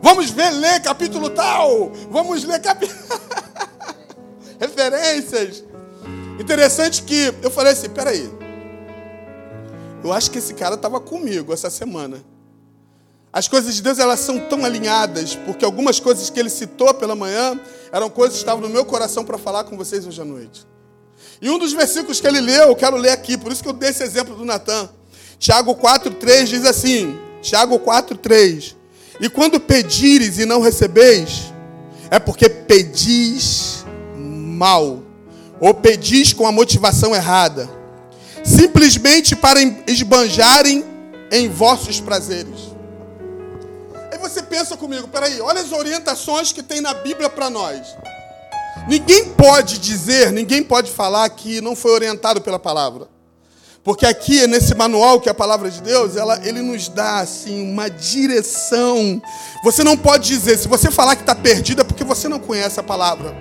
[0.01, 1.91] Vamos ver, ler capítulo tal.
[2.10, 2.99] Vamos ler capítulo.
[4.60, 5.63] Referências.
[6.39, 8.30] Interessante que eu falei assim: peraí.
[10.04, 12.23] Eu acho que esse cara estava comigo essa semana.
[13.32, 17.15] As coisas de Deus elas são tão alinhadas, porque algumas coisas que ele citou pela
[17.15, 17.58] manhã
[17.91, 20.65] eram coisas que estavam no meu coração para falar com vocês hoje à noite.
[21.41, 23.73] E um dos versículos que ele leu, eu quero ler aqui, por isso que eu
[23.73, 24.88] dei esse exemplo do Natan.
[25.39, 28.75] Tiago 4,3 diz assim: Tiago 4,3:
[29.19, 31.51] E quando pedires e não recebeis,
[32.12, 33.84] é porque pedis
[34.15, 35.01] mal,
[35.60, 37.67] ou pedis com a motivação errada,
[38.43, 40.86] simplesmente para esbanjarem
[41.32, 42.69] em vossos prazeres.
[44.19, 47.95] você pensa comigo, peraí, olha as orientações que tem na Bíblia para nós.
[48.88, 53.08] Ninguém pode dizer, ninguém pode falar que não foi orientado pela palavra.
[53.84, 57.72] Porque aqui, nesse manual que é a palavra de Deus, ela, ele nos dá assim
[57.72, 59.22] uma direção.
[59.63, 62.80] Você não pode dizer, se você falar que está perdido, é porque você não conhece
[62.80, 63.36] a palavra.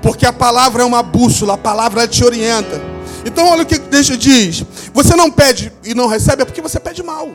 [0.00, 2.80] Porque a palavra é uma bússola, a palavra te orienta.
[3.24, 6.78] Então, olha o que Deus diz: você não pede e não recebe, é porque você
[6.78, 7.30] pede mal.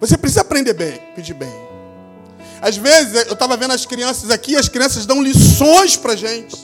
[0.00, 1.75] Você precisa aprender bem, pedir bem.
[2.60, 6.56] Às vezes, eu estava vendo as crianças aqui, as crianças dão lições para gente.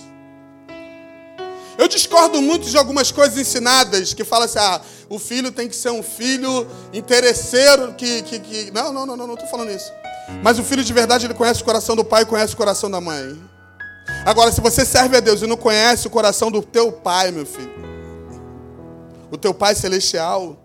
[1.76, 5.76] Eu discordo muito de algumas coisas ensinadas que falam assim: ah, o filho tem que
[5.76, 7.94] ser um filho interesseiro.
[7.94, 8.70] Que, que, que...
[8.70, 9.90] Não, não, não, não, não estou falando isso.
[10.42, 12.90] Mas o filho de verdade, ele conhece o coração do pai e conhece o coração
[12.90, 13.38] da mãe.
[14.24, 17.46] Agora, se você serve a Deus e não conhece o coração do teu pai, meu
[17.46, 17.72] filho,
[19.30, 20.61] o teu pai celestial,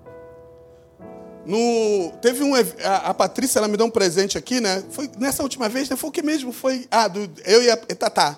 [1.47, 2.53] no, teve um.
[2.55, 4.83] A, a, Patrícia, ela me deu um presente aqui, né?
[4.91, 5.95] Foi nessa última vez, né?
[5.95, 6.51] Foi o que mesmo?
[6.51, 6.85] Foi.
[6.91, 8.37] Ah, do, eu e a e Tatá.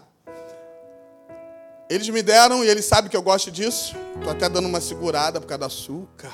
[1.90, 3.96] Eles me deram e eles sabem que eu gosto disso.
[4.24, 6.32] Tô até dando uma segurada por causa do açúcar.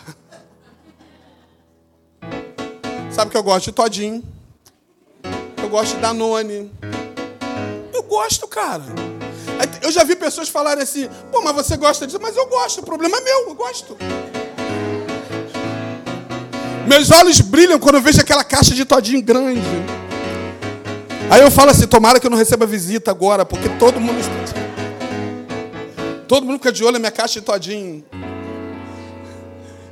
[3.09, 4.21] Sabe que eu gosto de todinho.
[5.63, 6.69] Eu gosto de Danone.
[7.93, 8.83] Eu gosto, cara.
[9.81, 12.19] Eu já vi pessoas falarem assim, pô, mas você gosta disso?
[12.21, 13.95] Mas eu gosto, o problema é meu, eu gosto.
[16.87, 19.61] Meus olhos brilham quando eu vejo aquela caixa de todinho grande.
[21.29, 24.19] Aí eu falo assim, tomara que eu não receba visita agora, porque todo mundo.
[26.27, 28.03] Todo mundo fica de olho na minha caixa de todinho.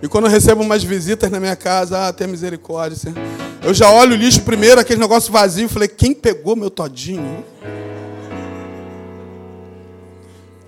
[0.01, 3.13] E quando eu recebo umas visitas na minha casa, ah, tem misericórdia.
[3.63, 7.43] Eu já olho o lixo primeiro, aquele negócio vazio, falei, quem pegou meu todinho?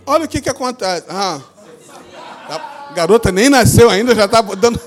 [0.05, 1.03] Olha o que, que acontece.
[1.09, 1.41] Ah,
[2.49, 4.79] a garota nem nasceu ainda, já está dando.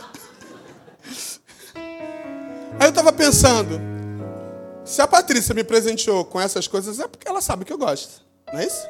[2.78, 3.80] Aí eu estava pensando,
[4.84, 8.22] se a Patrícia me presenteou com essas coisas, é porque ela sabe que eu gosto.
[8.52, 8.86] Não é isso?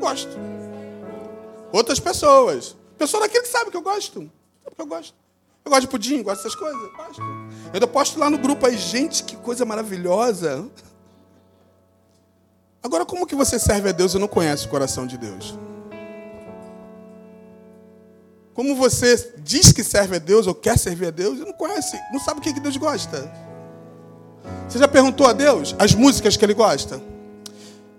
[0.00, 0.36] Gosto.
[1.72, 2.76] Outras pessoas.
[2.98, 4.30] Pessoa daquele que sabe que eu gosto.
[4.64, 5.14] Sabe que eu gosto.
[5.64, 6.80] Eu gosto de pudim, gosto dessas coisas.
[6.96, 7.22] Gosto.
[7.22, 10.68] Eu ainda posto lá no grupo aí, gente, que coisa maravilhosa.
[12.82, 15.54] Agora, como que você serve a Deus e não conhece o coração de Deus?
[18.54, 22.20] Como você diz que serve a Deus ou quer servir a Deus não conhece, não
[22.20, 23.32] sabe o que Deus gosta?
[24.68, 27.00] Você já perguntou a Deus as músicas que Ele gosta?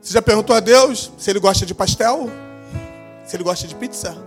[0.02, 2.28] Você já perguntou a Deus se ele gosta de pastel?
[3.24, 4.18] Se ele gosta de pizza?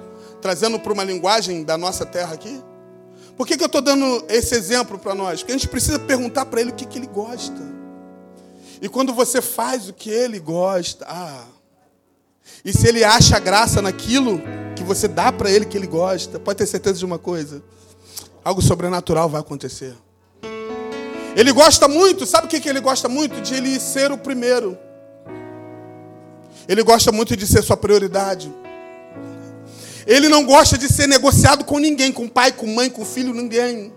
[0.40, 2.62] Trazendo para uma linguagem da nossa terra aqui?
[3.36, 5.40] Por que, que eu estou dando esse exemplo para nós?
[5.40, 7.60] Porque a gente precisa perguntar para ele o que, que ele gosta.
[8.80, 11.44] E quando você faz o que ele gosta, ah,
[12.64, 14.40] e se ele acha graça naquilo
[14.84, 17.62] você dá para ele que ele gosta, pode ter certeza de uma coisa:
[18.44, 19.94] algo sobrenatural vai acontecer.
[21.36, 23.40] Ele gosta muito, sabe o que, que ele gosta muito?
[23.40, 24.78] De ele ser o primeiro.
[26.68, 28.52] Ele gosta muito de ser sua prioridade.
[30.06, 33.92] Ele não gosta de ser negociado com ninguém, com pai, com mãe, com filho, ninguém.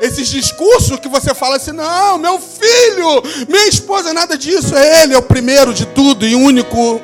[0.00, 5.14] Esses discursos que você fala assim, não, meu filho, minha esposa, nada disso, é ele,
[5.14, 7.00] é o primeiro de tudo e único.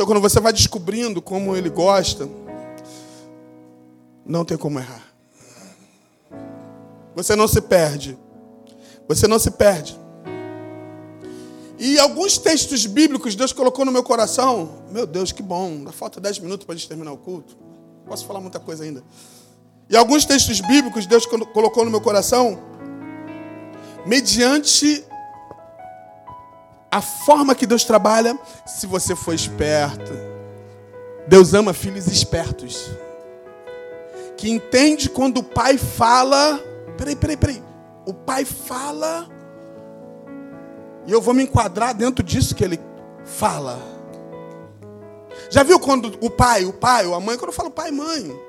[0.00, 2.26] Então, quando você vai descobrindo como ele gosta,
[4.24, 5.12] não tem como errar.
[7.14, 8.16] Você não se perde.
[9.06, 10.00] Você não se perde.
[11.78, 14.70] E alguns textos bíblicos Deus colocou no meu coração.
[14.90, 15.66] Meu Deus, que bom.
[15.66, 17.54] Ainda falta 10 minutos para a gente terminar o culto.
[18.06, 19.04] Posso falar muita coisa ainda.
[19.90, 22.58] E alguns textos bíblicos Deus colocou no meu coração
[24.06, 25.04] mediante
[26.90, 30.12] a forma que Deus trabalha, se você for esperto.
[31.26, 32.90] Deus ama filhos espertos.
[34.36, 36.58] Que entende quando o pai fala.
[36.96, 37.62] Peraí, peraí, peraí.
[38.06, 39.28] O pai fala
[41.06, 42.78] e eu vou me enquadrar dentro disso que ele
[43.24, 43.80] fala.
[45.50, 47.92] Já viu quando o pai, o pai ou a mãe, quando eu falo pai e
[47.92, 48.40] mãe.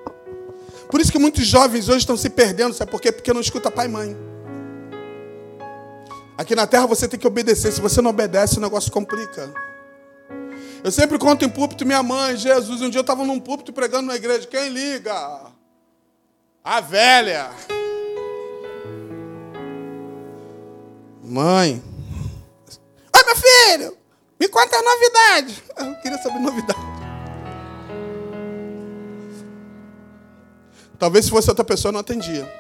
[0.90, 3.12] Por isso que muitos jovens hoje estão se perdendo, sabe por quê?
[3.12, 4.18] Porque não escuta pai e mãe.
[6.42, 7.72] Aqui na terra você tem que obedecer.
[7.72, 9.54] Se você não obedece, o negócio complica.
[10.84, 12.82] Eu sempre conto em púlpito minha mãe, Jesus.
[12.82, 14.48] Um dia eu estava num púlpito pregando na igreja.
[14.48, 15.14] Quem liga?
[16.64, 17.52] A velha.
[21.24, 21.84] Mãe,
[23.24, 23.96] meu filho,
[24.40, 25.64] me conta a novidade.
[25.78, 26.80] Eu queria saber novidade.
[30.98, 32.52] Talvez se fosse outra pessoa, não atendia.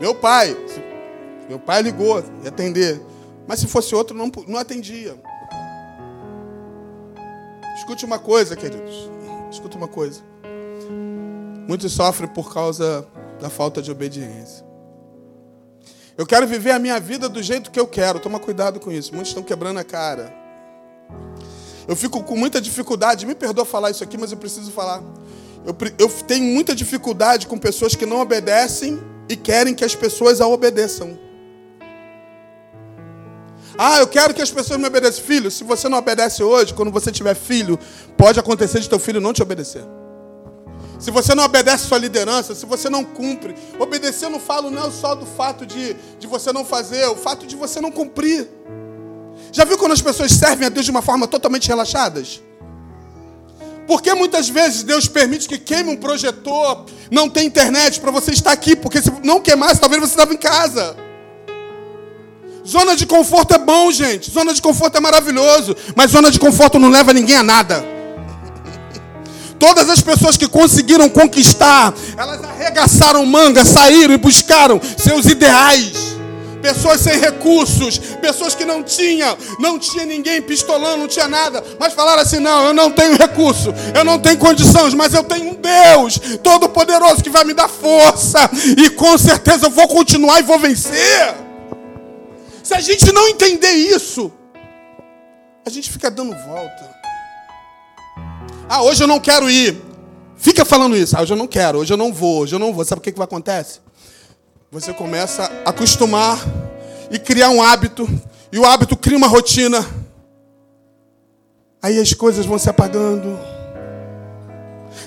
[0.00, 0.56] Meu pai,
[1.46, 2.98] meu pai ligou e atender.
[3.46, 5.14] Mas se fosse outro, não, não atendia.
[7.76, 9.10] Escute uma coisa, queridos.
[9.50, 10.22] Escute uma coisa.
[11.68, 13.06] Muitos sofrem por causa
[13.38, 14.64] da falta de obediência.
[16.16, 18.20] Eu quero viver a minha vida do jeito que eu quero.
[18.20, 19.12] Toma cuidado com isso.
[19.12, 20.32] Muitos estão quebrando a cara.
[21.86, 23.26] Eu fico com muita dificuldade.
[23.26, 25.02] Me perdoa falar isso aqui, mas eu preciso falar.
[25.66, 30.40] Eu, eu tenho muita dificuldade com pessoas que não obedecem e querem que as pessoas
[30.40, 31.16] a obedeçam.
[33.78, 35.22] Ah, eu quero que as pessoas me obedeçam.
[35.22, 37.78] Filho, se você não obedece hoje, quando você tiver filho,
[38.16, 39.84] pode acontecer de teu filho não te obedecer.
[40.98, 43.54] Se você não obedece sua liderança, se você não cumpre.
[43.78, 47.46] Obedecer eu não falo não só do fato de, de você não fazer, o fato
[47.46, 48.48] de você não cumprir.
[49.52, 52.42] Já viu quando as pessoas servem a Deus de uma forma totalmente relaxadas?
[53.90, 58.52] Porque muitas vezes Deus permite que queime um projetor, não tem internet para você estar
[58.52, 60.96] aqui, porque se não queimasse, talvez você estava em casa.
[62.64, 64.30] Zona de conforto é bom, gente.
[64.30, 65.76] Zona de conforto é maravilhoso.
[65.96, 67.84] Mas zona de conforto não leva ninguém a nada.
[69.58, 76.09] Todas as pessoas que conseguiram conquistar, elas arregaçaram manga, saíram e buscaram seus ideais.
[76.62, 81.92] Pessoas sem recursos, pessoas que não tinham, não tinha ninguém pistolando, não tinha nada, mas
[81.92, 85.54] falaram assim: não, eu não tenho recurso, eu não tenho condições, mas eu tenho um
[85.54, 90.58] Deus Todo-Poderoso que vai me dar força, e com certeza eu vou continuar e vou
[90.58, 91.34] vencer.
[92.62, 94.32] Se a gente não entender isso,
[95.66, 96.90] a gente fica dando volta.
[98.68, 99.82] Ah, hoje eu não quero ir.
[100.36, 101.16] Fica falando isso.
[101.16, 102.84] Ah, hoje eu não quero, hoje eu não vou, hoje eu não vou.
[102.84, 103.80] Sabe o que, que vai acontecer?
[104.70, 106.38] Você começa a acostumar
[107.10, 108.08] e criar um hábito,
[108.52, 109.84] e o hábito cria uma rotina.
[111.82, 113.36] Aí as coisas vão se apagando.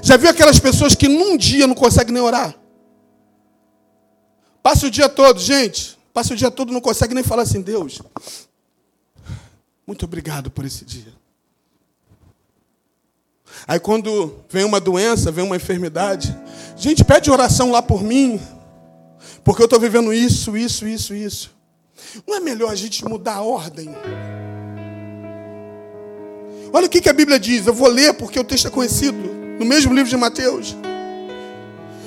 [0.01, 2.53] Já viu aquelas pessoas que num dia não conseguem nem orar?
[4.61, 5.97] Passa o dia todo, gente.
[6.13, 8.01] Passa o dia todo, não consegue nem falar assim, Deus,
[9.87, 11.11] muito obrigado por esse dia.
[13.67, 16.37] Aí quando vem uma doença, vem uma enfermidade,
[16.75, 18.39] gente, pede oração lá por mim,
[19.43, 21.51] porque eu estou vivendo isso, isso, isso, isso.
[22.27, 23.89] Não é melhor a gente mudar a ordem?
[26.71, 29.17] Olha o que, que a Bíblia diz, eu vou ler porque o texto é conhecido,
[29.59, 30.75] no mesmo livro de Mateus.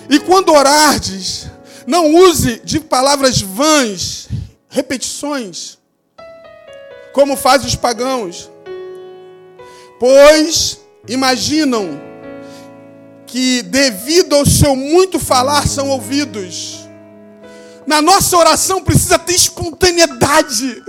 [0.09, 1.49] E quando orardes,
[1.87, 4.29] não use de palavras vãs,
[4.69, 5.79] repetições,
[7.13, 8.51] como fazem os pagãos,
[9.99, 12.01] pois imaginam
[13.27, 16.86] que, devido ao seu muito falar, são ouvidos.
[17.87, 20.83] Na nossa oração precisa ter espontaneidade.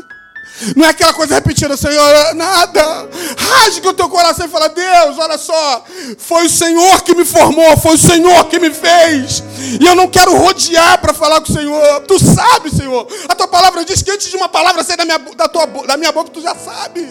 [0.76, 3.08] Não é aquela coisa repetida, Senhor, nada.
[3.38, 5.86] Rasga o teu coração e fala: Deus, olha só,
[6.18, 9.44] foi o Senhor que me formou, foi o Senhor que me fez.
[9.80, 12.02] E eu não quero rodear para falar com o Senhor.
[12.08, 13.08] Tu sabe, Senhor.
[13.30, 15.96] A tua palavra diz que antes de uma palavra sair da minha, da, tua, da
[15.96, 17.08] minha boca, tu já sabe.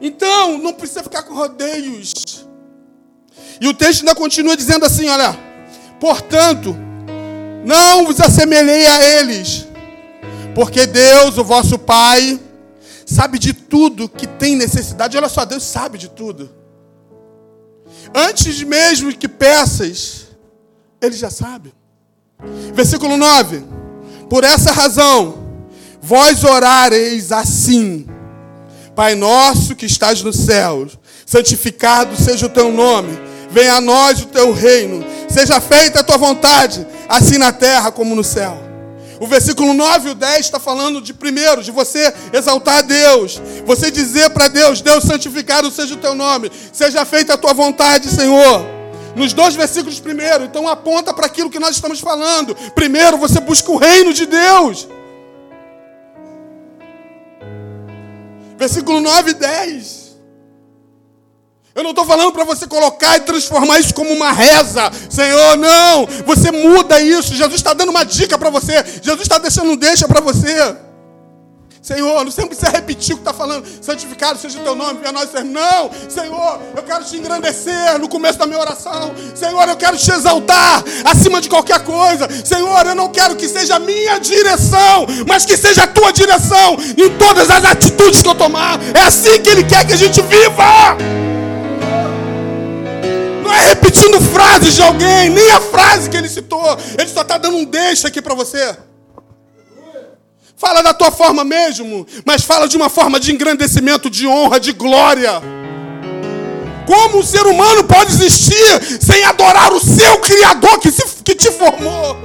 [0.00, 2.12] Então, não precisa ficar com rodeios.
[3.60, 5.38] E o texto ainda continua dizendo assim: olha,
[6.00, 6.76] portanto,
[7.64, 9.66] não vos assemelhei a eles
[10.54, 12.40] porque Deus, o vosso Pai,
[13.04, 15.16] sabe de tudo que tem necessidade.
[15.16, 16.50] Olha só, Deus sabe de tudo.
[18.14, 20.28] Antes mesmo que peças,
[21.02, 21.74] Ele já sabe.
[22.72, 23.64] Versículo 9:
[24.30, 25.38] Por essa razão,
[26.00, 28.06] vós orareis assim:
[28.94, 30.86] Pai nosso que estás no céu,
[31.26, 33.18] santificado seja o teu nome,
[33.50, 38.14] venha a nós o teu reino, seja feita a tua vontade, assim na terra como
[38.14, 38.74] no céu.
[39.20, 43.40] O versículo 9 e o 10 está falando de primeiro, de você exaltar a Deus.
[43.64, 46.50] Você dizer para Deus, Deus santificado seja o teu nome.
[46.72, 48.66] Seja feita a tua vontade, Senhor.
[49.14, 52.54] Nos dois versículos primeiro, então aponta para aquilo que nós estamos falando.
[52.74, 54.88] Primeiro, você busca o reino de Deus.
[58.58, 60.03] Versículo 9 e 10.
[61.74, 64.92] Eu não estou falando para você colocar e transformar isso como uma reza.
[65.10, 66.06] Senhor, não.
[66.24, 67.34] Você muda isso.
[67.34, 68.84] Jesus está dando uma dica para você.
[69.02, 70.76] Jesus está deixando um deixa para você.
[71.82, 73.66] Senhor, não sempre precisa repetir o que está falando.
[73.82, 75.44] Santificado seja o teu nome, venha nós ser.
[75.44, 79.12] Não, Senhor, eu quero te engrandecer no começo da minha oração.
[79.34, 82.26] Senhor, eu quero te exaltar acima de qualquer coisa.
[82.42, 86.78] Senhor, eu não quero que seja a minha direção, mas que seja a tua direção
[86.96, 88.80] em todas as atitudes que eu tomar.
[88.94, 90.64] É assim que Ele quer que a gente viva
[93.52, 96.78] é repetindo frases de alguém, nem a frase que ele citou.
[96.98, 98.76] Ele só está dando um deixa aqui para você.
[100.56, 104.72] Fala da tua forma mesmo, mas fala de uma forma de engrandecimento, de honra, de
[104.72, 105.42] glória.
[106.86, 111.50] Como um ser humano pode existir sem adorar o seu Criador que, se, que te
[111.50, 112.16] formou?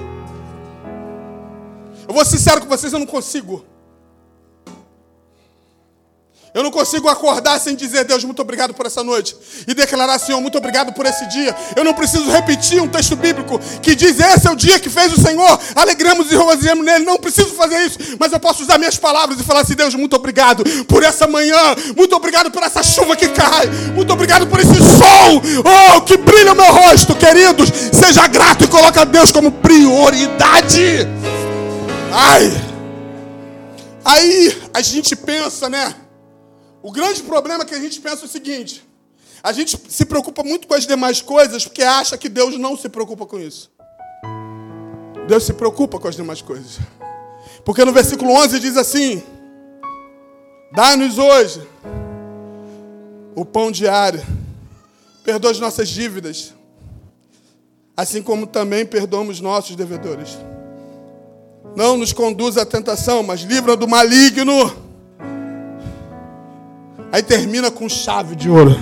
[2.08, 3.66] Eu vou ser sincero com vocês, eu não consigo.
[6.54, 9.36] Eu não consigo acordar sem dizer, Deus, muito obrigado por essa noite.
[9.68, 11.56] E declarar, Senhor, muito obrigado por esse dia.
[11.76, 15.14] Eu não preciso repetir um texto bíblico que diz, esse é o dia que fez
[15.14, 15.60] o Senhor.
[15.76, 17.06] Alegramos e regozijamos nele.
[17.06, 18.00] Não preciso fazer isso.
[18.20, 21.76] Mas eu posso usar minhas palavras e falar assim, Deus, muito obrigado por essa manhã.
[21.96, 23.68] Muito obrigado por essa chuva que cai.
[23.94, 25.42] Muito obrigado por esse sol.
[25.96, 27.16] Oh, que brilha o meu rosto.
[27.16, 31.08] Queridos, seja grato e coloque Deus como prioridade.
[32.12, 32.70] Ai.
[34.04, 35.94] Aí a gente pensa, né?
[36.82, 38.88] O grande problema é que a gente pensa o seguinte:
[39.44, 42.90] a gente se preocupa muito com as demais coisas porque acha que Deus não se
[42.90, 43.72] preocupa com isso.
[45.28, 46.80] Deus se preocupa com as demais coisas.
[47.64, 49.22] Porque no versículo 11 diz assim:
[50.72, 51.68] Dá-nos hoje
[53.36, 54.22] o pão diário,
[55.24, 56.54] perdoa as nossas dívidas,
[57.96, 60.38] assim como também perdoamos nossos devedores.
[61.76, 64.89] Não nos conduza à tentação, mas livra do maligno.
[67.12, 68.76] Aí termina com chave de ouro.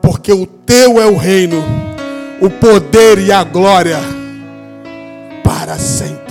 [0.00, 1.62] Porque o teu é o reino,
[2.40, 3.98] o poder e a glória
[5.42, 6.22] para sempre.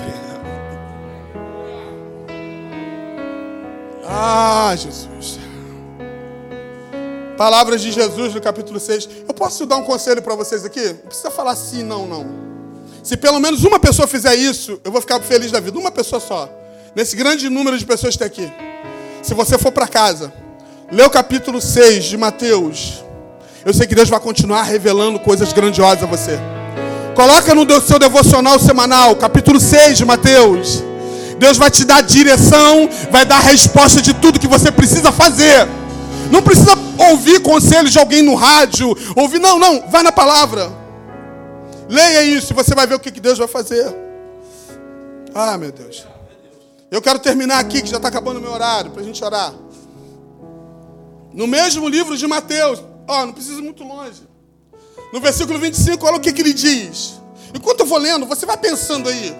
[4.05, 5.39] Ah, Jesus.
[7.37, 9.09] Palavras de Jesus no capítulo 6.
[9.27, 10.85] Eu posso dar um conselho para vocês aqui?
[10.85, 12.27] Não precisa falar sim, não, não.
[13.01, 15.79] Se pelo menos uma pessoa fizer isso, eu vou ficar feliz da vida.
[15.79, 16.47] Uma pessoa só.
[16.95, 18.51] Nesse grande número de pessoas que está aqui.
[19.23, 20.31] Se você for para casa,
[20.91, 23.01] Lê o capítulo 6 de Mateus.
[23.63, 26.37] Eu sei que Deus vai continuar revelando coisas grandiosas a você.
[27.15, 30.83] Coloca no seu devocional semanal, capítulo 6 de Mateus.
[31.39, 35.65] Deus vai te dar direção, vai dar resposta de tudo que você precisa fazer.
[36.29, 36.73] Não precisa
[37.09, 40.69] ouvir conselhos de alguém no rádio, ouvir, não, não, vai na palavra.
[41.87, 43.95] Leia isso e você vai ver o que Deus vai fazer.
[45.33, 46.05] Ah, meu Deus.
[46.89, 49.53] Eu quero terminar aqui, que já está acabando o meu horário, para a gente orar.
[51.33, 54.27] No mesmo livro de Mateus, ó, não precisa ir muito longe.
[55.13, 57.21] No versículo 25, olha o que, que ele diz.
[57.53, 59.33] Enquanto eu vou lendo, você vai pensando aí.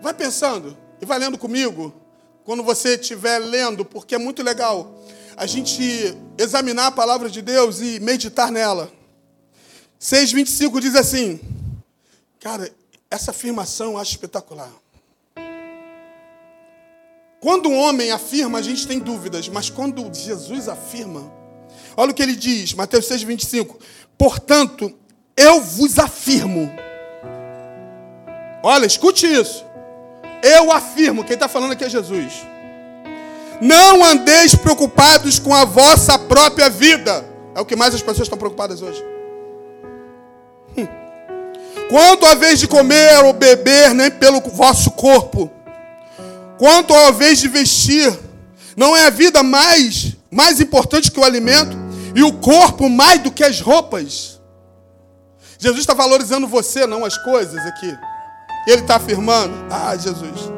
[0.00, 1.94] Vai pensando e vai lendo comigo.
[2.44, 5.02] Quando você estiver lendo, porque é muito legal
[5.36, 5.82] a gente
[6.38, 8.92] examinar a palavra de Deus e meditar nela.
[10.00, 11.40] 6,25 diz assim.
[12.40, 12.70] Cara,
[13.10, 14.70] essa afirmação eu acho espetacular.
[17.44, 21.30] Quando um homem afirma, a gente tem dúvidas, mas quando Jesus afirma,
[21.94, 23.78] olha o que ele diz, Mateus 6, 25:
[24.16, 24.90] Portanto,
[25.36, 26.72] eu vos afirmo.
[28.62, 29.62] Olha, escute isso.
[30.42, 32.32] Eu afirmo, quem está falando aqui é Jesus.
[33.60, 37.26] Não andeis preocupados com a vossa própria vida.
[37.54, 39.04] É o que mais as pessoas estão preocupadas hoje.
[40.78, 40.88] Hum.
[41.90, 45.50] Quanto a vez de comer ou beber, nem pelo vosso corpo
[46.58, 48.16] Quanto ao vez de vestir,
[48.76, 51.76] não é a vida mais, mais importante que o alimento
[52.14, 54.40] e o corpo mais do que as roupas.
[55.58, 57.96] Jesus está valorizando você, não as coisas aqui.
[58.66, 60.52] Ele está afirmando, ah, Jesus.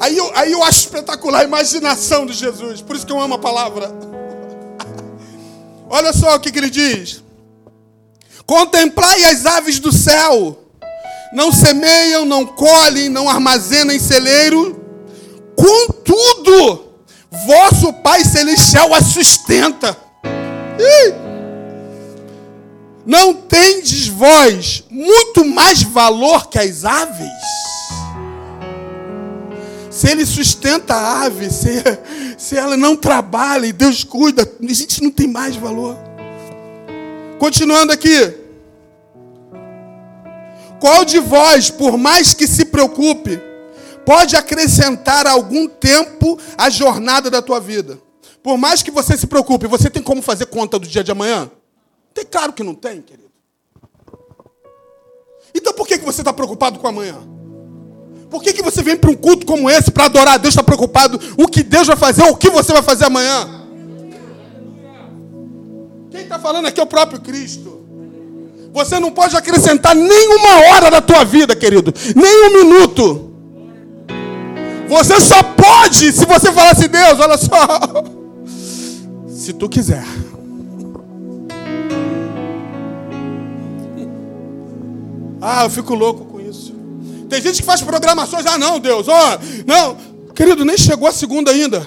[0.00, 3.34] Aí eu, aí eu acho espetacular a imaginação de Jesus, por isso que eu amo
[3.34, 3.90] a palavra.
[5.88, 7.22] Olha só o que, que ele diz:
[8.44, 10.58] Contemplai as aves do céu,
[11.32, 14.83] não semeiam, não colhem, não armazenam em celeiro,
[15.56, 16.84] Contudo,
[17.46, 19.96] vosso Pai Celestial a sustenta.
[23.06, 27.28] Não tendes vós muito mais valor que as aves?
[29.90, 31.82] Se ele sustenta a ave, se,
[32.36, 35.96] se ela não trabalha e Deus cuida, a gente não tem mais valor.
[37.38, 38.34] Continuando aqui.
[40.80, 43.40] Qual de vós, por mais que se preocupe,
[44.04, 47.98] pode acrescentar algum tempo à jornada da tua vida.
[48.42, 51.50] Por mais que você se preocupe, você tem como fazer conta do dia de amanhã?
[52.12, 53.30] Tem claro que não tem, querido.
[55.54, 57.16] Então por que, que você está preocupado com amanhã?
[58.30, 60.62] Por que, que você vem para um culto como esse para adorar a Deus, está
[60.62, 63.62] preocupado o que Deus vai fazer o que você vai fazer amanhã?
[66.10, 67.84] Quem está falando aqui é o próprio Cristo.
[68.72, 73.33] Você não pode acrescentar nenhuma hora da tua vida, querido, nem um minuto.
[74.88, 78.04] Você só pode se você falar assim, Deus, olha só.
[79.28, 80.04] Se tu quiser.
[85.40, 86.74] Ah, eu fico louco com isso.
[87.28, 89.96] Tem gente que faz programações, ah não, Deus, ó, não.
[90.34, 91.86] Querido, nem chegou a segunda ainda.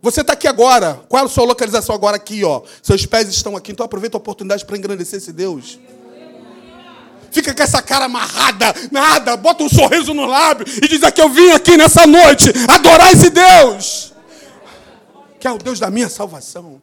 [0.00, 1.00] Você está aqui agora.
[1.08, 2.62] Qual é a sua localização agora aqui, ó?
[2.82, 5.78] Seus pés estão aqui, então aproveita a oportunidade para engrandecer esse Deus.
[7.36, 11.28] Fica com essa cara amarrada, nada, bota um sorriso no lábio e diz aqui: Eu
[11.28, 14.14] vim aqui nessa noite adorar esse Deus,
[15.38, 16.80] que é o Deus da minha salvação.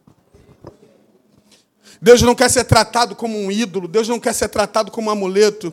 [2.00, 5.12] Deus não quer ser tratado como um ídolo, Deus não quer ser tratado como um
[5.12, 5.72] amuleto.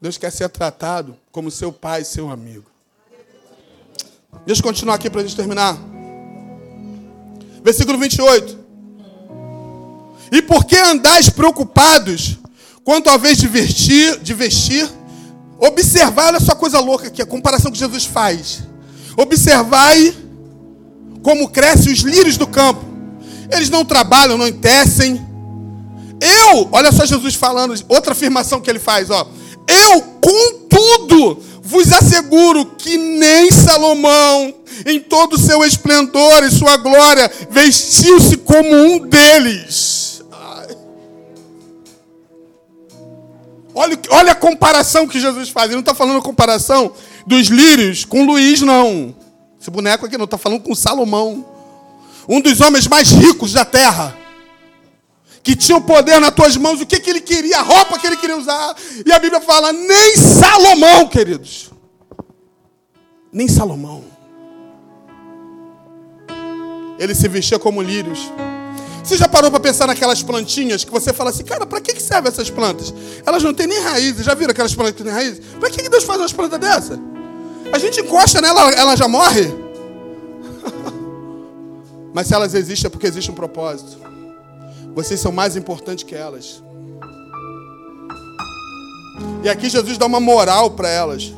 [0.00, 2.66] Deus quer ser tratado como seu pai, seu amigo.
[4.44, 5.78] Deixa eu continuar aqui para a gente terminar.
[7.62, 8.58] Versículo 28.
[10.32, 12.38] E por que andais preocupados
[12.84, 14.88] quanto à vez de vestir, de vestir?
[15.58, 18.62] Observai, olha só coisa louca aqui, a comparação que Jesus faz.
[19.16, 20.14] Observai
[21.22, 22.84] como crescem os lírios do campo.
[23.50, 25.24] Eles não trabalham, não tecem.
[26.20, 29.26] Eu, olha só Jesus falando, outra afirmação que ele faz, ó.
[29.66, 34.54] Eu, contudo, vos asseguro que nem Salomão,
[34.84, 40.03] em todo o seu esplendor e sua glória, vestiu-se como um deles.
[43.74, 45.66] Olha, olha a comparação que Jesus faz.
[45.66, 46.92] Ele não está falando a comparação
[47.26, 49.14] dos lírios com Luiz, não.
[49.60, 51.44] Esse boneco aqui não está falando com Salomão.
[52.28, 54.16] Um dos homens mais ricos da terra
[55.42, 58.06] que tinha o poder nas tuas mãos, o que, que ele queria, a roupa que
[58.06, 58.74] ele queria usar.
[59.04, 61.70] E a Bíblia fala: nem Salomão, queridos.
[63.32, 64.04] Nem Salomão.
[66.98, 68.30] Ele se vestia como lírios.
[69.04, 72.32] Você já parou para pensar naquelas plantinhas que você fala assim, cara, para que, servem
[72.32, 72.92] essas plantas?
[73.26, 74.24] Elas não têm nem raízes.
[74.24, 75.42] Já viram aquelas plantas que têm raízes?
[75.60, 76.98] Para que, Deus faz umas plantas dessas?
[77.70, 79.52] A gente encosta nela, ela já morre.
[82.14, 83.98] Mas se elas existem é porque existe um propósito.
[84.94, 86.62] Vocês são mais importantes que elas.
[89.42, 91.30] E aqui Jesus dá uma moral para elas.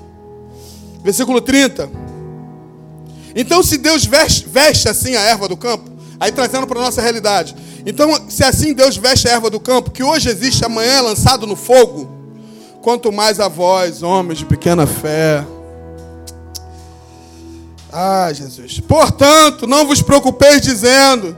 [1.02, 1.90] Versículo 30.
[3.34, 7.00] Então, se Deus veste, veste assim a erva do campo, aí trazendo para a nossa
[7.00, 7.54] realidade.
[7.84, 11.46] Então, se assim Deus veste a erva do campo, que hoje existe, amanhã é lançado
[11.46, 12.10] no fogo,
[12.82, 15.44] quanto mais a vós, homens de pequena fé.
[17.92, 18.80] Ah, Jesus.
[18.80, 21.36] Portanto, não vos preocupeis dizendo,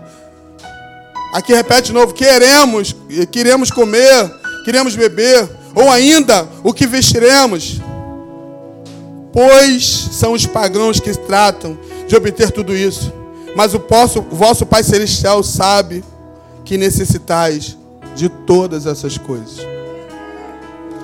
[1.32, 2.94] Aqui repete de novo: queremos,
[3.30, 4.30] queremos comer,
[4.64, 7.80] queremos beber, ou ainda o que vestiremos.
[9.32, 13.12] Pois são os pagãos que tratam de obter tudo isso.
[13.58, 16.04] Mas o, o vosso Pai Celestial sabe
[16.64, 17.76] que necessitais
[18.14, 19.56] de todas essas coisas.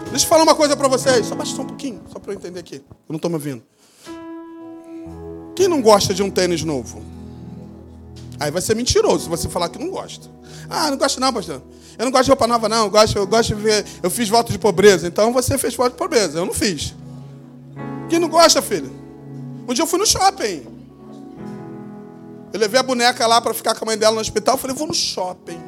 [0.09, 2.36] Deixa eu falar uma coisa para vocês, só baixa só um pouquinho, só para eu
[2.36, 2.76] entender aqui.
[2.76, 3.61] Eu não estou me ouvindo.
[5.57, 7.02] Quem não gosta de um tênis novo?
[8.38, 10.30] Aí vai ser mentiroso se você falar que não gosta.
[10.70, 11.61] Ah, não gosto não, pastor.
[11.98, 12.84] Eu não gosto de roupa nova, não.
[12.84, 13.84] Eu gosto, eu gosto de ver.
[14.00, 15.09] Eu fiz voto de pobreza.
[15.09, 16.38] Então você fez voto de pobreza.
[16.38, 16.94] Eu não fiz.
[18.09, 18.92] Quem não gosta, filho?
[19.66, 20.74] Um dia eu fui no shopping.
[22.55, 24.55] Eu levei a boneca lá para ficar com a mãe dela no hospital.
[24.55, 25.61] Eu falei, vou no shopping.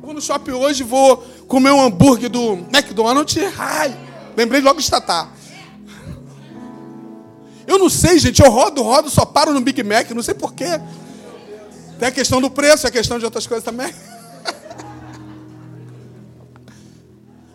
[0.00, 3.36] Vou no shopping hoje, vou comer um hambúrguer do McDonald's.
[3.58, 3.94] Ai,
[4.34, 5.28] lembrei logo de Tatá.
[7.66, 8.42] Eu não sei, gente.
[8.42, 10.10] Eu rodo, rodo, só paro no Big Mac.
[10.12, 10.80] Não sei porquê.
[11.98, 13.92] Tem a questão do preço, a questão de outras coisas também.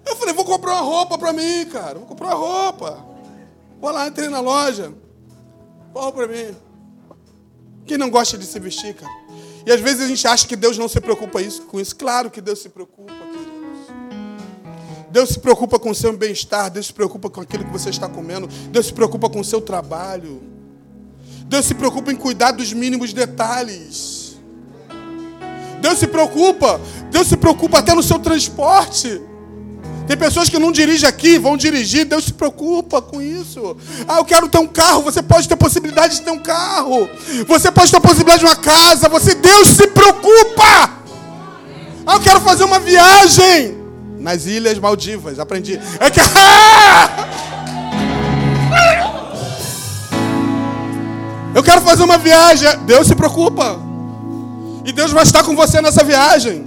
[0.05, 1.97] Eu falei, vou comprar uma roupa para mim, cara.
[1.97, 3.03] Vou comprar uma roupa.
[3.79, 4.93] Vou lá, entrei na loja.
[5.95, 6.55] Roupa para mim.
[7.85, 9.11] Quem não gosta de se vestir, cara?
[9.65, 11.95] E às vezes a gente acha que Deus não se preocupa isso, com isso.
[11.95, 13.51] Claro que Deus se preocupa, queridos.
[15.11, 16.71] Deus se preocupa com o seu bem-estar.
[16.71, 18.47] Deus se preocupa com aquilo que você está comendo.
[18.47, 20.41] Deus se preocupa com o seu trabalho.
[21.45, 24.37] Deus se preocupa em cuidar dos mínimos detalhes.
[25.81, 26.79] Deus se preocupa.
[27.11, 29.21] Deus se preocupa até no seu transporte.
[30.11, 32.03] Tem pessoas que não dirigem aqui, vão dirigir.
[32.03, 33.77] Deus se preocupa com isso.
[34.05, 35.03] Ah, eu quero ter um carro.
[35.03, 37.09] Você pode ter possibilidade de ter um carro.
[37.47, 39.07] Você pode ter possibilidade de uma casa.
[39.07, 40.91] Você, Deus se preocupa.
[42.05, 43.77] Ah, eu quero fazer uma viagem
[44.19, 45.39] nas Ilhas Maldivas.
[45.39, 45.79] Aprendi.
[45.97, 46.19] É que.
[51.55, 52.67] Eu quero fazer uma viagem.
[52.79, 53.79] Deus se preocupa.
[54.83, 56.65] E Deus vai estar com você nessa viagem.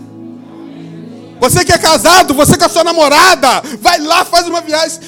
[1.44, 4.98] Você que é casado, você com a sua namorada, vai lá, faz uma viagem.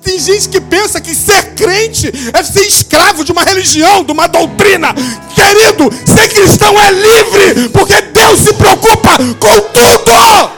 [0.00, 4.28] Tem gente que pensa que ser crente é ser escravo de uma religião, de uma
[4.28, 4.94] doutrina.
[5.34, 10.52] Querido, ser cristão é livre, porque Deus se preocupa com tudo.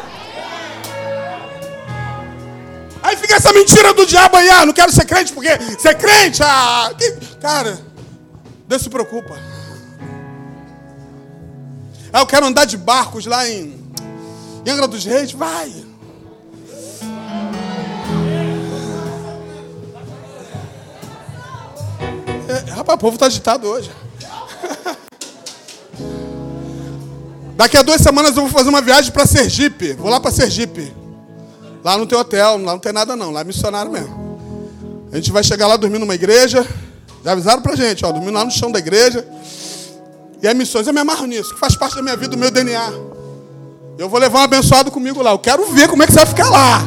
[3.03, 6.43] Aí fica essa mentira do diabo aí, ah, não quero ser crente porque ser crente,
[6.43, 6.93] ah,
[7.41, 7.81] cara,
[8.69, 9.39] Deus se preocupa.
[12.13, 13.82] Ah, eu quero andar de barcos lá em,
[14.65, 15.33] em Angra dos Reis.
[15.33, 15.73] Vai.
[22.49, 23.91] É, rapaz, o povo está agitado hoje.
[27.57, 29.95] Daqui a duas semanas eu vou fazer uma viagem para Sergipe.
[29.95, 30.93] Vou lá para Sergipe.
[31.85, 34.23] Lá não tem hotel, lá não tem nada não, lá é missionário mesmo.
[35.13, 36.67] A gente vai chegar lá dormir numa igreja.
[37.25, 39.27] Já avisaram pra gente, ó, dormir lá no chão da igreja.
[40.43, 42.51] E é missões, eu me amarro nisso, que faz parte da minha vida, do meu
[42.51, 42.93] DNA.
[43.99, 45.31] Eu vou levar um abençoado comigo lá.
[45.31, 46.83] Eu quero ver como é que você vai ficar lá.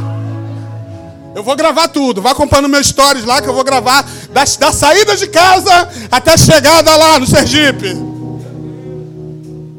[1.35, 2.21] Eu vou gravar tudo.
[2.21, 6.33] Vai acompanhando meus stories lá que eu vou gravar da, da saída de casa até
[6.33, 8.15] a chegada lá no Sergipe.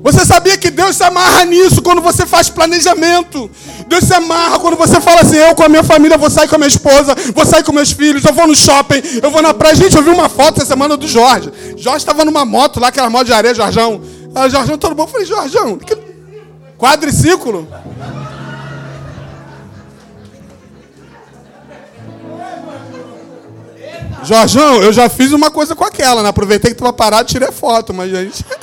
[0.02, 3.50] Você sabia que Deus se amarra nisso quando você faz planejamento?
[3.88, 6.54] Deus se amarra quando você fala assim: eu com a minha família vou sair com
[6.54, 9.52] a minha esposa, vou sair com meus filhos, eu vou no shopping, eu vou na
[9.52, 9.74] praia.
[9.74, 11.52] Gente, eu vi uma foto essa semana do Jorge.
[11.76, 14.00] Jorge estava numa moto lá, aquela moto de areia, Jorjão.
[14.32, 15.04] Ah, Jorjão, todo bom?
[15.04, 16.05] Eu falei: Jorjão, que...
[16.78, 17.68] quadriciclo?
[24.24, 26.28] Jorjão, eu já fiz uma coisa com aquela, né?
[26.28, 28.44] Aproveitei que estava parado, tirei foto, mas gente.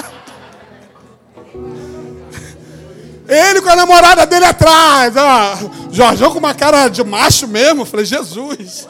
[3.27, 5.13] Ele com a namorada dele atrás.
[5.15, 5.57] Ó.
[5.91, 7.85] Jorjão com uma cara de macho mesmo.
[7.85, 8.87] falei, Jesus.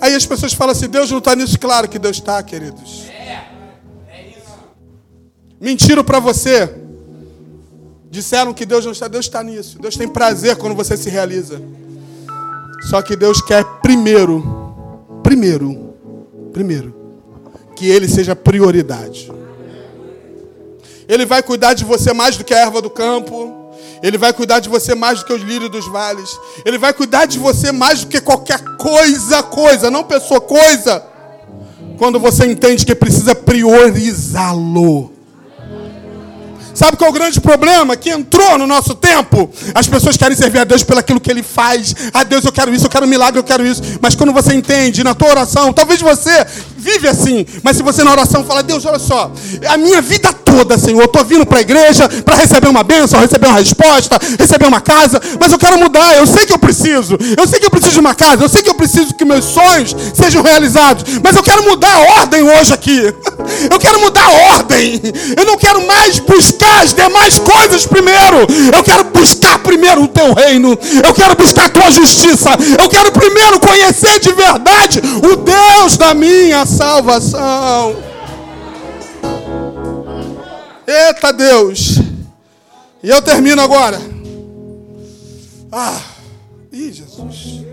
[0.00, 1.58] Aí as pessoas falam assim: Deus não está nisso.
[1.58, 3.07] Claro que Deus está, queridos.
[5.60, 6.72] Mentiram para você.
[8.10, 9.08] Disseram que Deus não está.
[9.08, 9.78] Deus está nisso.
[9.78, 11.60] Deus tem prazer quando você se realiza.
[12.88, 14.42] Só que Deus quer primeiro,
[15.22, 15.94] primeiro,
[16.52, 16.94] primeiro,
[17.76, 19.30] que Ele seja prioridade.
[21.08, 23.72] Ele vai cuidar de você mais do que a erva do campo.
[24.02, 26.38] Ele vai cuidar de você mais do que os lírios dos vales.
[26.64, 31.04] Ele vai cuidar de você mais do que qualquer coisa, coisa, não pessoa, coisa.
[31.98, 35.17] Quando você entende que precisa priorizá-lo.
[36.78, 39.50] Sabe qual é o grande problema que entrou no nosso tempo?
[39.74, 41.92] As pessoas querem servir a Deus pelo aquilo que Ele faz.
[42.14, 43.82] A Deus eu quero isso, eu quero um milagre, eu quero isso.
[44.00, 46.46] Mas quando você entende na tua oração, talvez você
[46.92, 49.30] vive assim, mas se você na oração fala, Deus, olha só,
[49.68, 53.20] a minha vida toda, Senhor, eu estou vindo para a igreja para receber uma bênção,
[53.20, 57.18] receber uma resposta, receber uma casa, mas eu quero mudar, eu sei que eu preciso,
[57.36, 59.44] eu sei que eu preciso de uma casa, eu sei que eu preciso que meus
[59.44, 62.98] sonhos sejam realizados, mas eu quero mudar a ordem hoje aqui.
[63.70, 65.00] Eu quero mudar a ordem.
[65.36, 68.46] Eu não quero mais buscar as demais coisas primeiro.
[68.74, 70.78] Eu quero buscar primeiro o teu reino.
[71.04, 72.50] Eu quero buscar a tua justiça.
[72.78, 77.96] Eu quero primeiro conhecer de verdade o Deus da minha salvação.
[80.86, 81.96] Eita Deus.
[83.02, 83.98] E eu termino agora.
[85.72, 86.00] Ah,
[86.72, 87.64] ih, Jesus.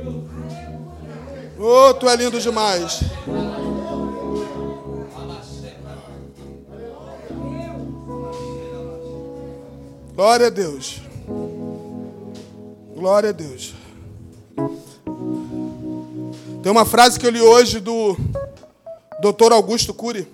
[1.60, 3.02] Oh, tu é lindo demais.
[10.16, 11.02] Glória a Deus.
[12.96, 13.76] Glória a Deus.
[16.64, 18.18] Tem uma frase que eu li hoje do
[19.22, 19.54] Dr.
[19.54, 20.28] Augusto Cury.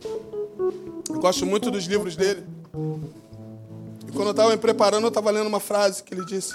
[1.09, 2.43] Eu gosto muito dos livros dele.
[4.07, 6.53] E quando eu estava me preparando, eu estava lendo uma frase que ele disse.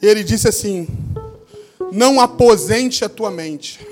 [0.00, 0.86] E ele disse assim:
[1.92, 3.86] Não aposente a tua mente.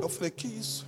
[0.00, 0.86] Eu falei: Que isso?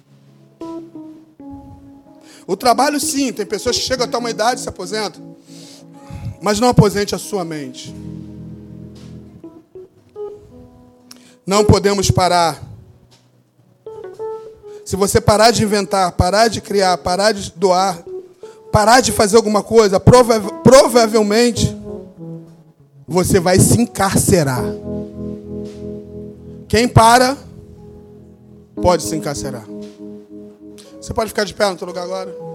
[2.46, 5.36] O trabalho, sim, tem pessoas que chegam até uma idade e se aposentam.
[6.40, 7.94] Mas não aposente a sua mente.
[11.44, 12.67] Não podemos parar.
[14.88, 18.02] Se você parar de inventar, parar de criar, parar de doar,
[18.72, 21.76] parar de fazer alguma coisa, prova provavelmente
[23.06, 24.64] você vai se encarcerar.
[26.66, 27.36] Quem para,
[28.80, 29.66] pode se encarcerar.
[30.98, 32.47] Você pode ficar de pé no seu lugar agora?